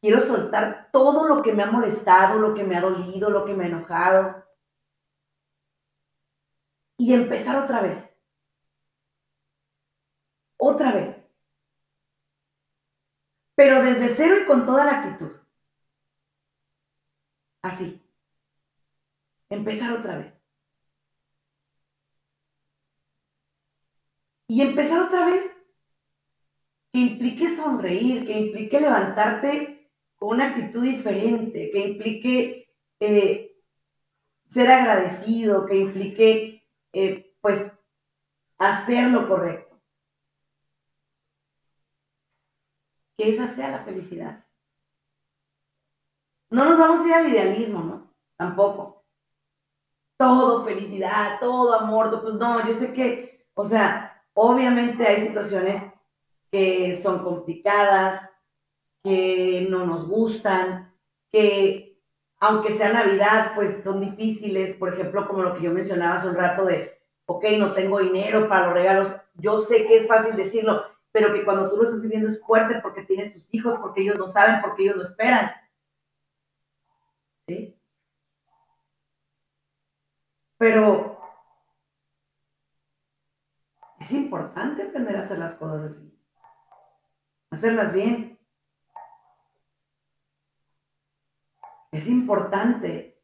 [0.00, 3.54] quiero soltar todo lo que me ha molestado, lo que me ha dolido, lo que
[3.54, 4.46] me ha enojado.
[6.96, 8.11] Y empezar otra vez.
[10.64, 11.22] Otra vez
[13.54, 15.30] pero desde cero y con toda la actitud.
[17.62, 18.02] Así.
[19.48, 20.34] Empezar otra vez.
[24.48, 25.44] Y empezar otra vez
[26.92, 32.68] que implique sonreír, que implique levantarte con una actitud diferente, que implique
[33.00, 33.62] eh,
[34.50, 37.72] ser agradecido, que implique, eh, pues,
[38.58, 39.71] hacer lo correcto.
[43.22, 44.44] Que esa sea la felicidad.
[46.50, 48.14] No nos vamos a ir al idealismo, ¿no?
[48.36, 49.04] Tampoco.
[50.16, 55.82] Todo felicidad, todo amor, pues no, yo sé que, o sea, obviamente hay situaciones
[56.50, 58.28] que son complicadas,
[59.02, 60.92] que no nos gustan,
[61.30, 62.00] que
[62.40, 66.34] aunque sea Navidad, pues son difíciles, por ejemplo, como lo que yo mencionaba hace un
[66.34, 70.91] rato de, ok, no tengo dinero para los regalos, yo sé que es fácil decirlo,
[71.12, 74.18] pero que cuando tú lo estás viviendo es fuerte porque tienes tus hijos, porque ellos
[74.18, 75.52] no saben, porque ellos lo esperan.
[77.46, 77.78] ¿Sí?
[80.56, 81.20] Pero
[84.00, 86.18] es importante aprender a hacer las cosas así.
[87.50, 88.38] Hacerlas bien.
[91.90, 93.20] Es importante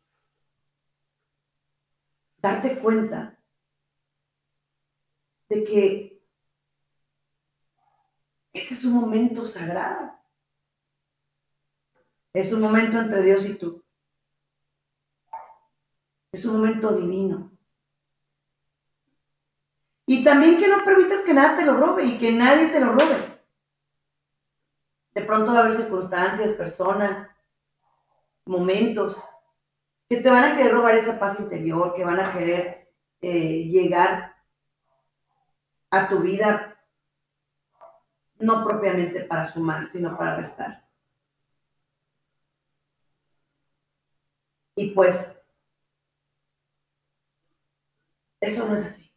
[2.36, 3.38] darte cuenta
[5.48, 6.17] de que
[8.58, 10.12] ese es un momento sagrado.
[12.32, 13.82] Es un momento entre Dios y tú.
[16.32, 17.50] Es un momento divino.
[20.06, 22.92] Y también que no permitas que nada te lo robe y que nadie te lo
[22.92, 23.40] robe.
[25.14, 27.28] De pronto va a haber circunstancias, personas,
[28.44, 29.16] momentos
[30.08, 32.90] que te van a querer robar esa paz interior, que van a querer
[33.20, 34.36] eh, llegar
[35.90, 36.77] a tu vida
[38.40, 40.88] no propiamente para sumar, sino para restar.
[44.76, 45.42] Y pues,
[48.40, 49.12] eso no es así.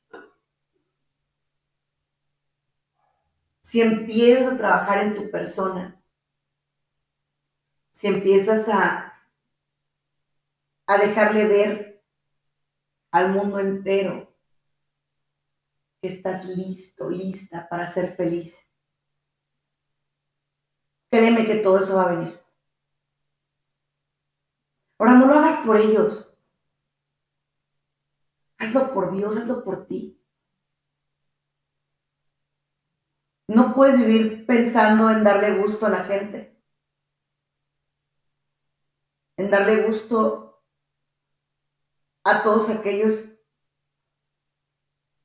[3.61, 6.01] Si empiezas a trabajar en tu persona,
[7.91, 9.13] si empiezas a,
[10.87, 12.03] a dejarle ver
[13.11, 14.35] al mundo entero
[16.01, 18.70] que estás listo, lista para ser feliz,
[21.11, 22.41] créeme que todo eso va a venir.
[24.97, 26.27] Ahora no lo hagas por ellos.
[28.57, 30.17] Hazlo por Dios, hazlo por ti.
[33.47, 36.57] No puedes vivir pensando en darle gusto a la gente.
[39.35, 40.63] En darle gusto
[42.23, 43.29] a todos aquellos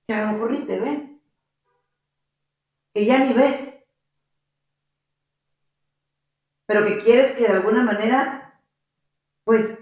[0.09, 1.23] que a lo mejor ni te ven.
[2.93, 3.76] Que ya ni ves.
[6.67, 8.61] Pero que quieres que de alguna manera,
[9.45, 9.79] pues,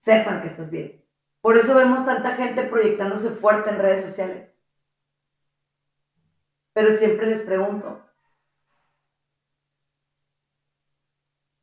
[0.00, 1.04] sepan que estás bien.
[1.40, 4.50] Por eso vemos tanta gente proyectándose fuerte en redes sociales.
[6.74, 8.04] Pero siempre les pregunto,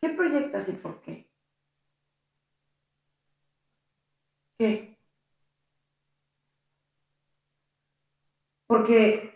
[0.01, 1.27] ¿qué proyectas y por qué?
[4.57, 4.97] ¿Qué?
[8.67, 9.35] Porque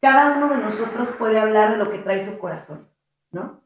[0.00, 2.90] cada uno de nosotros puede hablar de lo que trae su corazón,
[3.30, 3.62] ¿no?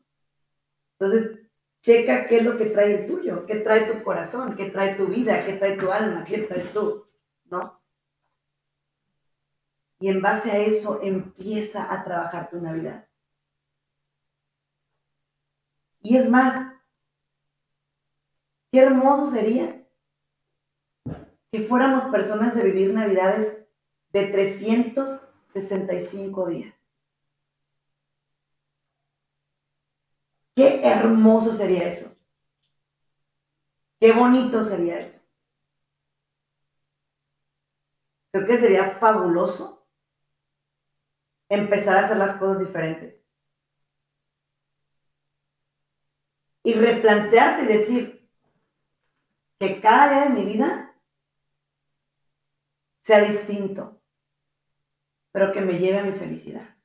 [0.98, 1.40] Entonces,
[1.80, 5.06] checa qué es lo que trae el tuyo, qué trae tu corazón, qué trae tu
[5.06, 7.04] vida, qué trae tu alma, qué trae tú,
[7.46, 7.80] ¿no?
[9.98, 13.08] Y en base a eso empieza a trabajar tu Navidad.
[16.02, 16.74] Y es más,
[18.72, 19.86] qué hermoso sería
[21.52, 23.62] que fuéramos personas de vivir Navidades
[24.12, 26.74] de 365 días.
[30.54, 32.14] Qué hermoso sería eso.
[33.98, 35.20] Qué bonito sería eso.
[38.32, 39.86] Creo que sería fabuloso
[41.48, 43.20] empezar a hacer las cosas diferentes.
[46.64, 48.30] Y replantearte y decir
[49.58, 50.96] que cada día de mi vida
[53.02, 54.00] sea distinto,
[55.32, 56.76] pero que me lleve a mi felicidad.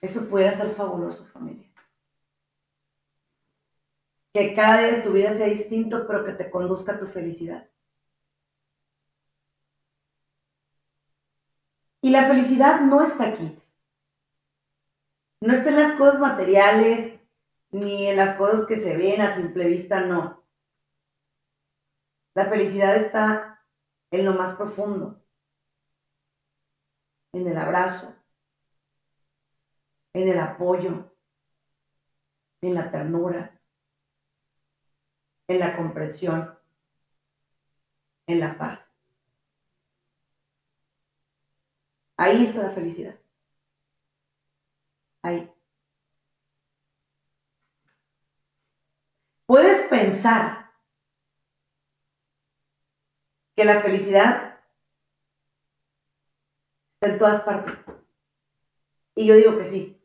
[0.00, 1.68] Eso puede ser fabuloso, familia.
[4.32, 7.68] Que cada día de tu vida sea distinto, pero que te conduzca a tu felicidad.
[12.00, 13.58] Y la felicidad no está aquí.
[15.40, 17.18] No está en las cosas materiales,
[17.70, 20.42] ni en las cosas que se ven a simple vista, no.
[22.34, 23.62] La felicidad está
[24.10, 25.22] en lo más profundo,
[27.32, 28.14] en el abrazo,
[30.12, 31.14] en el apoyo,
[32.60, 33.60] en la ternura,
[35.48, 36.58] en la comprensión,
[38.26, 38.90] en la paz.
[42.16, 43.18] Ahí está la felicidad.
[45.22, 45.50] Ahí.
[49.46, 50.70] Puedes pensar
[53.56, 54.60] que la felicidad
[56.94, 57.78] está en todas partes.
[59.14, 59.99] Y yo digo que sí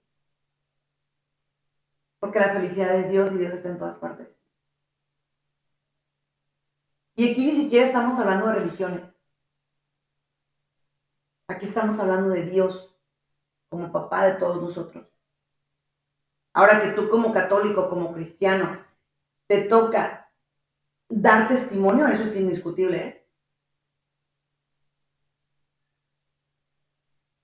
[2.26, 4.36] porque la felicidad es Dios y Dios está en todas partes.
[7.14, 9.08] Y aquí ni siquiera estamos hablando de religiones.
[11.48, 13.00] Aquí estamos hablando de Dios
[13.70, 15.08] como papá de todos nosotros.
[16.52, 18.84] Ahora que tú como católico, como cristiano,
[19.46, 20.34] te toca
[21.08, 23.08] dar testimonio, eso es indiscutible.
[23.08, 23.30] ¿eh?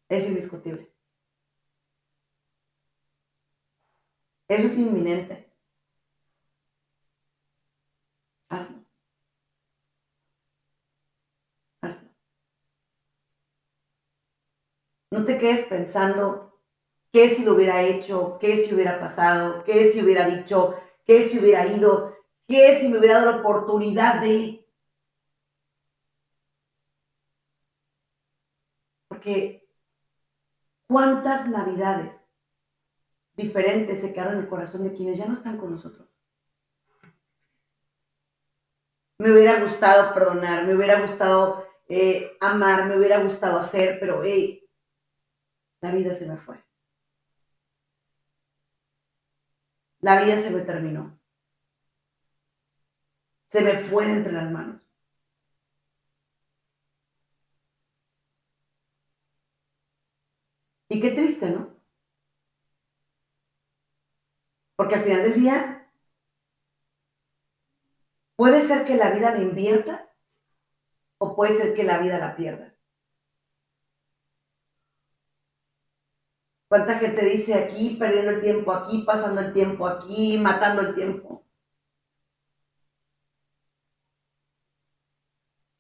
[0.10, 0.91] Es indiscutible.
[4.52, 5.50] Eso es inminente.
[8.50, 8.84] Hazlo.
[11.82, 12.10] Hazlo.
[15.12, 16.60] No te quedes pensando
[17.14, 20.76] qué si lo hubiera hecho, qué si hubiera pasado, qué si hubiera dicho,
[21.06, 24.68] qué si hubiera ido, qué si me hubiera dado la oportunidad de...
[29.08, 29.66] Porque
[30.88, 32.21] cuántas navidades
[33.36, 36.08] diferentes se quedaron en el corazón de quienes ya no están con nosotros.
[39.18, 44.68] Me hubiera gustado perdonar, me hubiera gustado eh, amar, me hubiera gustado hacer, pero hey,
[45.82, 46.64] la vida se me fue.
[50.02, 51.20] La vida se me terminó.
[53.50, 54.82] Se me fue entre las manos.
[60.90, 61.81] Y qué triste, ¿no?
[64.82, 65.88] Porque al final del día,
[68.36, 70.02] puede ser que la vida la inviertas
[71.20, 72.82] o puede ser que la vida la pierdas.
[76.68, 81.46] ¿Cuánta gente dice aquí, perdiendo el tiempo aquí, pasando el tiempo aquí, matando el tiempo?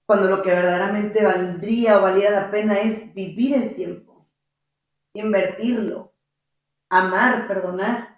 [0.05, 4.29] Cuando lo que verdaderamente valdría o valiera la pena es vivir el tiempo,
[5.13, 6.13] invertirlo,
[6.87, 8.10] amar, perdonar.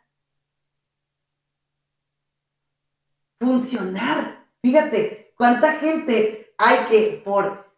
[3.44, 4.48] Funcionar.
[4.62, 7.76] Fíjate, cuánta gente hay que por,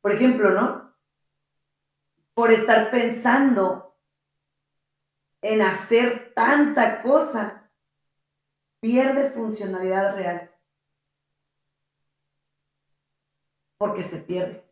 [0.00, 0.94] por ejemplo, ¿no?
[2.34, 3.96] Por estar pensando
[5.40, 7.70] en hacer tanta cosa,
[8.80, 10.50] pierde funcionalidad real.
[13.78, 14.64] Porque se pierde.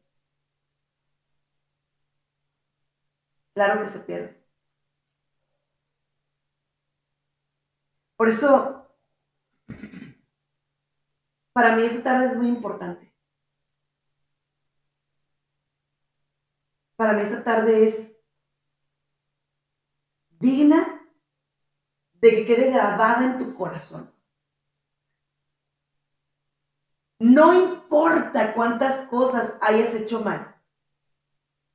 [3.54, 4.42] Claro que se pierde.
[8.16, 8.81] Por eso
[11.52, 13.12] para mí esta tarde es muy importante.
[16.96, 18.16] Para mí esta tarde es
[20.38, 21.00] digna
[22.14, 24.12] de que quede grabada en tu corazón.
[27.18, 30.60] No importa cuántas cosas hayas hecho mal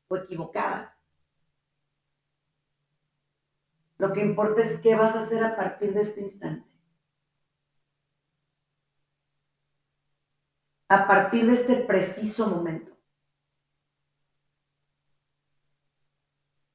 [0.09, 0.97] o equivocadas.
[3.97, 6.66] Lo que importa es qué vas a hacer a partir de este instante.
[10.89, 12.97] A partir de este preciso momento.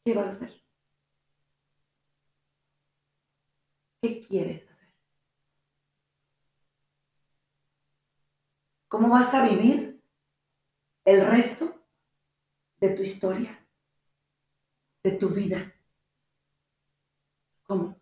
[0.05, 0.63] ¿Qué vas a hacer?
[4.03, 4.89] ¿Qué quieres hacer?
[8.89, 10.03] ¿Cómo vas a vivir
[11.05, 11.83] el resto
[12.79, 13.67] de tu historia,
[15.05, 15.73] de tu vida?
[17.63, 17.97] ¿Cómo?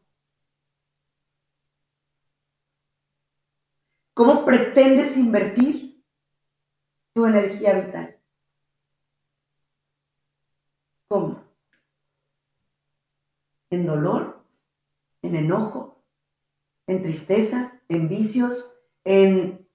[4.15, 5.90] ¿Cómo pretendes invertir
[7.15, 8.19] tu energía vital.
[11.09, 11.45] ¿Cómo?
[13.71, 14.45] En dolor,
[15.23, 16.03] en enojo,
[16.87, 18.73] en tristezas, en vicios,
[19.05, 19.69] en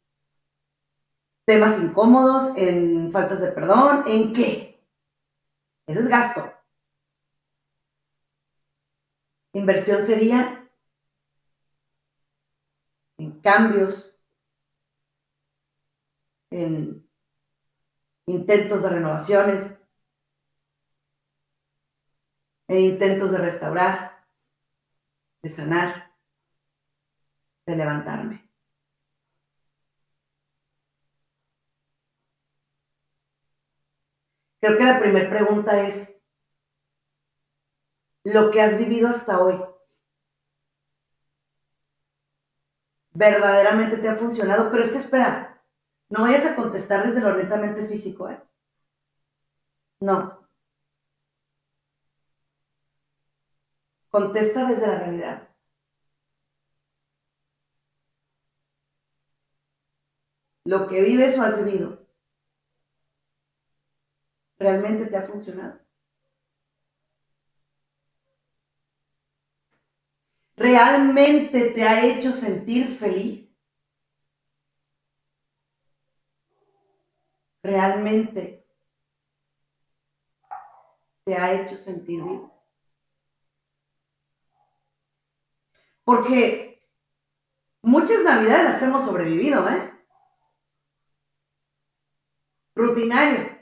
[1.46, 4.84] temas incómodos, en faltas de perdón, ¿en qué?
[5.88, 6.52] Ese es gasto.
[9.54, 10.70] Inversión sería
[13.18, 14.18] en cambios,
[16.50, 17.05] en
[18.26, 19.72] intentos de renovaciones,
[22.68, 24.26] en intentos de restaurar,
[25.42, 26.12] de sanar,
[27.66, 28.50] de levantarme.
[34.60, 36.24] Creo que la primera pregunta es,
[38.24, 39.64] lo que has vivido hasta hoy,
[43.14, 44.72] ¿verdaderamente te ha funcionado?
[44.72, 45.55] Pero es que espera,
[46.10, 48.40] no vayas a contestar desde lo netamente físico, ¿eh?
[50.02, 50.40] No.
[54.10, 55.48] Contesta desde la realidad.
[60.66, 62.06] Lo que vives o has vivido,
[64.60, 65.80] ¿realmente te ha funcionado?
[70.58, 73.45] ¿Realmente te ha hecho sentir feliz?
[77.66, 78.66] Realmente
[81.24, 82.54] te ha hecho sentir vivo.
[86.04, 86.80] Porque
[87.82, 89.92] muchas navidades las hemos sobrevivido, ¿eh?
[92.76, 93.56] Rutinario.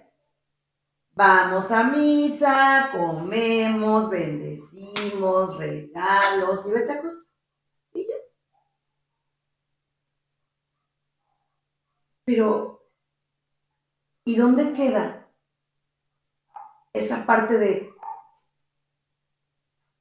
[1.16, 7.02] Vamos a misa, comemos, bendecimos, regalos y vete a
[7.94, 8.16] ya.
[12.26, 12.83] Pero,
[14.26, 15.30] ¿y dónde queda
[16.94, 17.94] esa parte de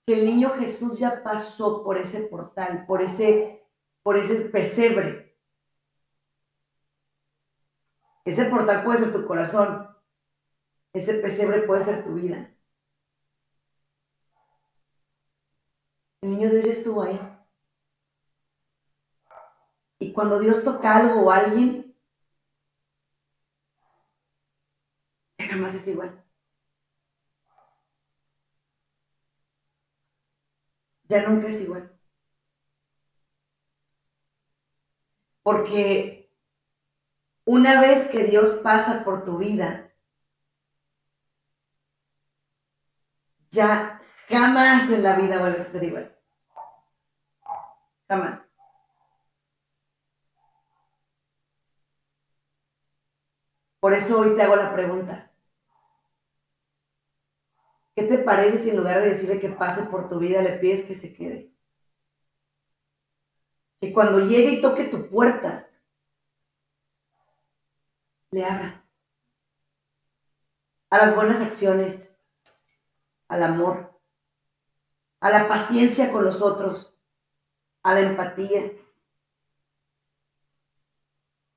[0.06, 3.66] que el niño Jesús ya pasó por ese portal, por ese,
[4.02, 5.36] por ese pesebre?
[8.24, 9.88] Ese portal puede ser tu corazón,
[10.92, 12.54] ese pesebre puede ser tu vida.
[16.20, 17.20] El niño Dios ya estuvo ahí.
[19.98, 21.91] Y cuando Dios toca algo o alguien,
[25.74, 26.22] es igual.
[31.08, 31.92] Ya nunca es igual.
[35.42, 36.30] Porque
[37.44, 39.92] una vez que Dios pasa por tu vida,
[43.50, 46.16] ya jamás en la vida vuelves a ser igual.
[48.08, 48.42] Jamás.
[53.80, 55.31] Por eso hoy te hago la pregunta.
[57.94, 60.86] ¿Qué te parece si en lugar de decirle que pase por tu vida, le pides
[60.86, 61.52] que se quede?
[63.80, 65.68] Que cuando llegue y toque tu puerta,
[68.30, 68.82] le abras.
[70.90, 72.18] A las buenas acciones,
[73.28, 74.00] al amor,
[75.20, 76.94] a la paciencia con los otros,
[77.82, 78.72] a la empatía,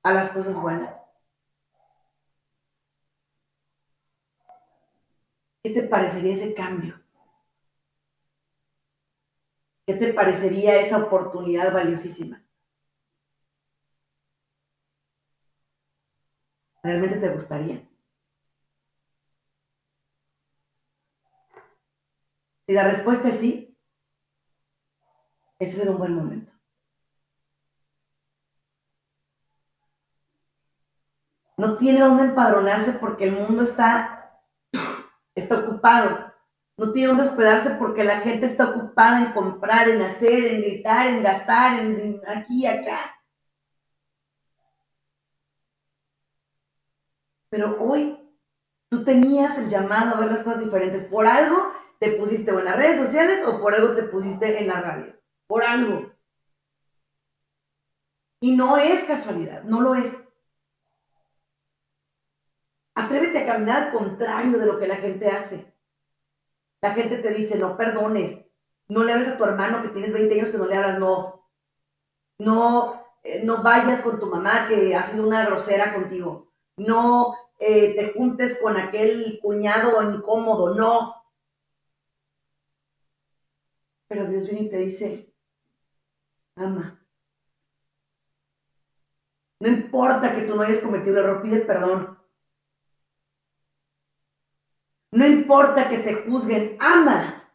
[0.02, 1.05] a las cosas buenas.
[5.66, 7.02] ¿Qué te parecería ese cambio?
[9.84, 12.40] ¿Qué te parecería esa oportunidad valiosísima?
[16.84, 17.84] ¿Realmente te gustaría?
[22.68, 23.76] Si la respuesta es sí,
[25.58, 26.52] ese es un buen momento.
[31.56, 34.15] No tiene dónde empadronarse porque el mundo está,
[35.36, 36.32] está ocupado.
[36.78, 41.06] No tiene dónde hospedarse porque la gente está ocupada en comprar, en hacer, en gritar,
[41.06, 43.16] en gastar, en aquí y acá.
[47.48, 48.18] Pero hoy
[48.90, 51.04] tú tenías el llamado a ver las cosas diferentes.
[51.04, 54.80] Por algo te pusiste en las redes sociales o por algo te pusiste en la
[54.80, 55.14] radio.
[55.46, 56.12] Por algo.
[58.40, 60.25] Y no es casualidad, no lo es.
[62.96, 65.70] Atrévete a caminar contrario de lo que la gente hace.
[66.80, 68.42] La gente te dice, no perdones,
[68.88, 71.46] no le hables a tu hermano que tienes 20 años que no le hablas, no.
[72.38, 76.50] No, eh, no vayas con tu mamá que ha sido una grosera contigo.
[76.78, 81.14] No eh, te juntes con aquel cuñado incómodo, no.
[84.08, 85.34] Pero Dios viene y te dice,
[86.54, 86.98] ama.
[89.60, 92.15] No importa que tú no hayas cometido el error, pide perdón.
[95.26, 97.50] Importa que te juzguen, ama.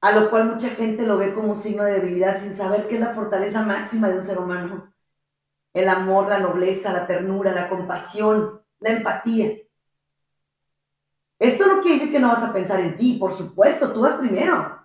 [0.00, 3.00] A lo cual mucha gente lo ve como signo de debilidad sin saber que es
[3.00, 4.94] la fortaleza máxima de un ser humano.
[5.74, 9.58] El amor, la nobleza, la ternura, la compasión, la empatía.
[11.38, 14.14] Esto no quiere decir que no vas a pensar en ti, por supuesto, tú vas
[14.14, 14.78] primero.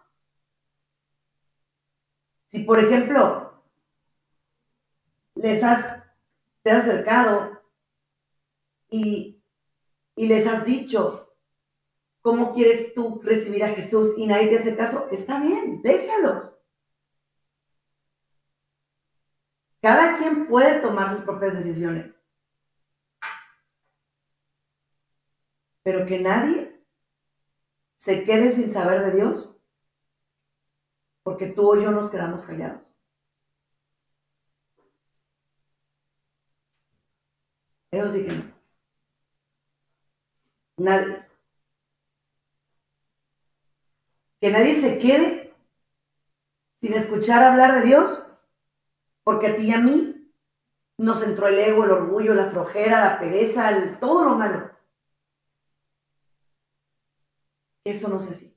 [2.47, 3.61] Si, por ejemplo,
[5.35, 6.03] les has,
[6.61, 7.61] te has acercado
[8.89, 9.43] y,
[10.15, 11.35] y les has dicho
[12.21, 16.59] cómo quieres tú recibir a Jesús y nadie te hace caso, está bien, déjalos.
[19.81, 22.15] Cada quien puede tomar sus propias decisiones.
[25.85, 26.83] pero que nadie
[27.95, 29.55] se quede sin saber de Dios,
[31.21, 32.81] porque tú o yo nos quedamos callados.
[37.91, 38.54] Eso sí que no.
[40.77, 41.25] Nadie.
[44.41, 45.53] Que nadie se quede
[46.75, 48.21] sin escuchar hablar de Dios,
[49.23, 50.31] porque a ti y a mí
[50.97, 54.71] nos entró el ego, el orgullo, la flojera, la pereza, todo lo malo.
[57.83, 58.55] Eso no es así.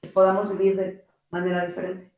[0.00, 2.15] Que podamos vivir de manera diferente.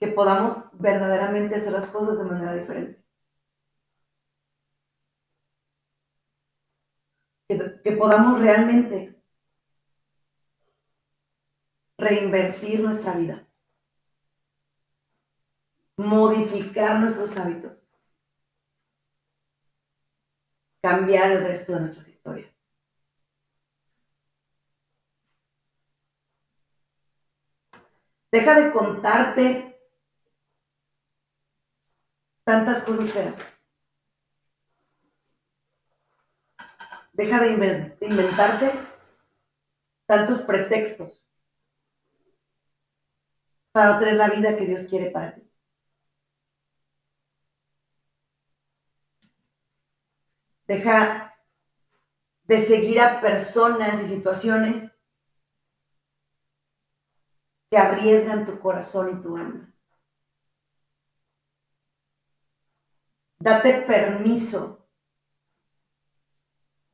[0.00, 3.02] Que podamos verdaderamente hacer las cosas de manera diferente.
[7.48, 9.20] Que, podamos realmente
[11.98, 13.48] reinvertir nuestra vida.
[15.98, 17.82] modificar nuestros hábitos,
[20.80, 22.52] cambiar el resto de nuestras historias.
[28.30, 29.67] Deja de contarte
[32.48, 33.38] tantas cosas feas.
[37.12, 38.72] Deja de inventarte
[40.06, 41.22] tantos pretextos
[43.70, 45.42] para obtener la vida que Dios quiere para ti.
[50.66, 51.34] Deja
[52.44, 54.90] de seguir a personas y situaciones
[57.70, 59.77] que arriesgan tu corazón y tu alma.
[63.40, 64.78] Date permiso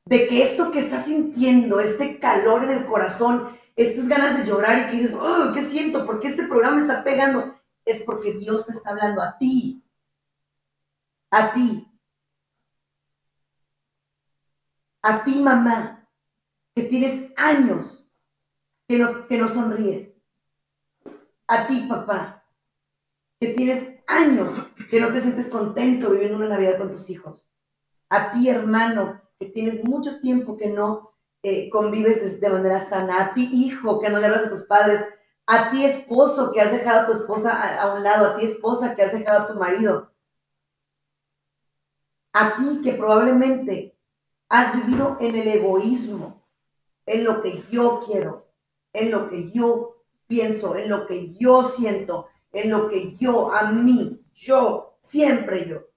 [0.05, 4.79] de que esto que estás sintiendo, este calor en el corazón, estas ganas de llorar
[4.79, 6.05] y que dices, oh, ¿qué siento?
[6.05, 7.59] ¿Por qué este programa está pegando?
[7.85, 9.83] Es porque Dios te está hablando a ti.
[11.31, 11.91] A ti.
[15.03, 16.09] A ti, mamá,
[16.75, 18.09] que tienes años
[18.89, 20.17] que no, que no sonríes.
[21.47, 22.45] A ti, papá,
[23.41, 27.47] que tienes años que no te sientes contento viviendo una Navidad con tus hijos.
[28.09, 33.23] A ti, hermano, que tienes mucho tiempo que no eh, convives de manera sana.
[33.23, 35.05] A ti, hijo, que no le hablas a tus padres.
[35.47, 38.31] A ti, esposo, que has dejado a tu esposa a un lado.
[38.31, 40.13] A ti, esposa, que has dejado a tu marido.
[42.33, 43.95] A ti, que probablemente
[44.49, 46.47] Has vivido en el egoísmo,
[47.07, 48.47] en lo que yo quiero,
[48.93, 49.97] en lo que yo
[50.27, 55.89] pienso, en lo que yo siento, en lo que yo, a mí, yo, siempre yo.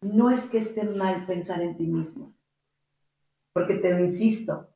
[0.00, 2.34] No es que esté mal pensar en ti mismo,
[3.52, 4.70] porque te lo insisto,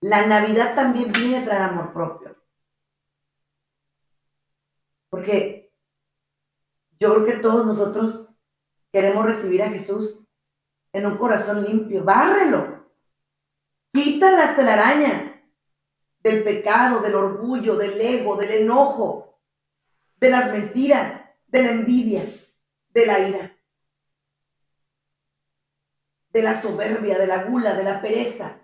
[0.00, 2.36] la Navidad también viene a traer amor propio.
[5.08, 5.72] Porque
[6.98, 8.28] yo creo que todos nosotros
[8.92, 10.18] queremos recibir a Jesús
[10.92, 12.04] en un corazón limpio.
[12.04, 12.90] Bárrelo.
[13.92, 15.27] Quita las telarañas
[16.20, 19.40] del pecado, del orgullo, del ego, del enojo,
[20.16, 22.22] de las mentiras, de la envidia,
[22.90, 23.56] de la ira,
[26.30, 28.60] de la soberbia, de la gula, de la pereza.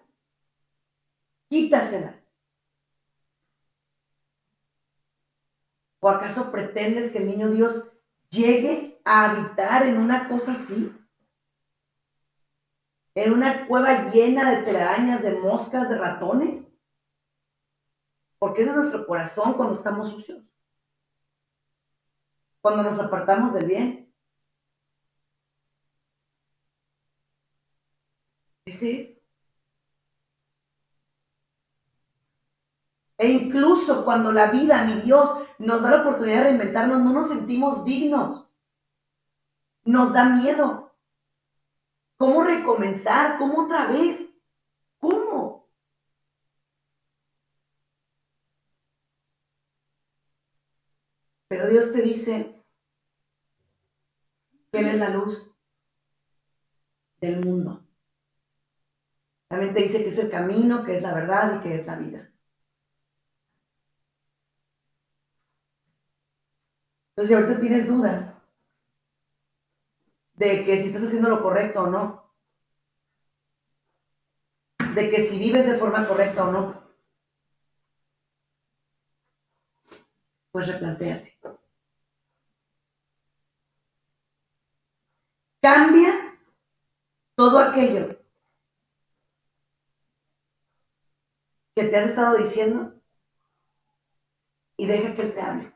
[1.48, 2.16] Quítaselas.
[6.00, 7.90] ¿O acaso pretendes que el niño Dios
[8.28, 10.92] llegue a habitar en una cosa así,
[13.14, 16.64] en una cueva llena de telarañas, de moscas, de ratones.
[18.44, 20.44] Porque ese es nuestro corazón cuando estamos sucios.
[22.60, 24.14] Cuando nos apartamos del bien.
[28.66, 28.82] Es.
[28.82, 29.18] E
[33.28, 37.86] incluso cuando la vida, mi Dios, nos da la oportunidad de reinventarnos, no nos sentimos
[37.86, 38.46] dignos.
[39.84, 40.94] Nos da miedo.
[42.18, 43.38] ¿Cómo recomenzar?
[43.38, 44.28] ¿Cómo otra vez?
[44.98, 45.53] ¿Cómo?
[51.56, 52.64] Pero Dios te dice
[54.72, 55.54] que Él es la luz
[57.20, 57.86] del mundo.
[59.46, 61.94] También te dice que es el camino, que es la verdad y que es la
[61.94, 62.28] vida.
[67.10, 68.34] Entonces, si ahorita tienes dudas
[70.32, 72.34] de que si estás haciendo lo correcto o no,
[74.92, 76.84] de que si vives de forma correcta o no,
[80.50, 81.33] pues replantéate.
[85.64, 86.36] Cambia
[87.36, 88.08] todo aquello
[91.74, 93.00] que te has estado diciendo
[94.76, 95.72] y deja que Él te hable.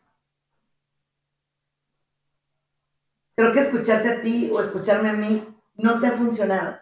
[3.35, 6.79] Creo que escucharte a ti o escucharme a mí no te ha funcionado.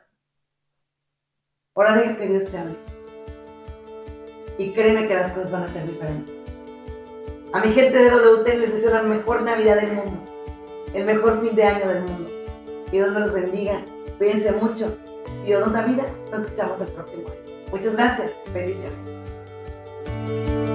[1.76, 2.76] Ahora deja que Dios te hable.
[4.58, 6.34] Y créeme que las cosas van a ser diferentes.
[7.52, 10.24] A mi gente de WT les deseo la mejor Navidad del mundo.
[10.92, 12.35] El mejor fin de año del mundo.
[12.90, 13.80] Que Dios me los bendiga.
[14.18, 14.96] Cuídense mucho.
[15.42, 17.36] Si Dios nos da vida, nos escuchamos el próximo año.
[17.70, 18.30] Muchas gracias.
[18.52, 20.65] Bendiciones.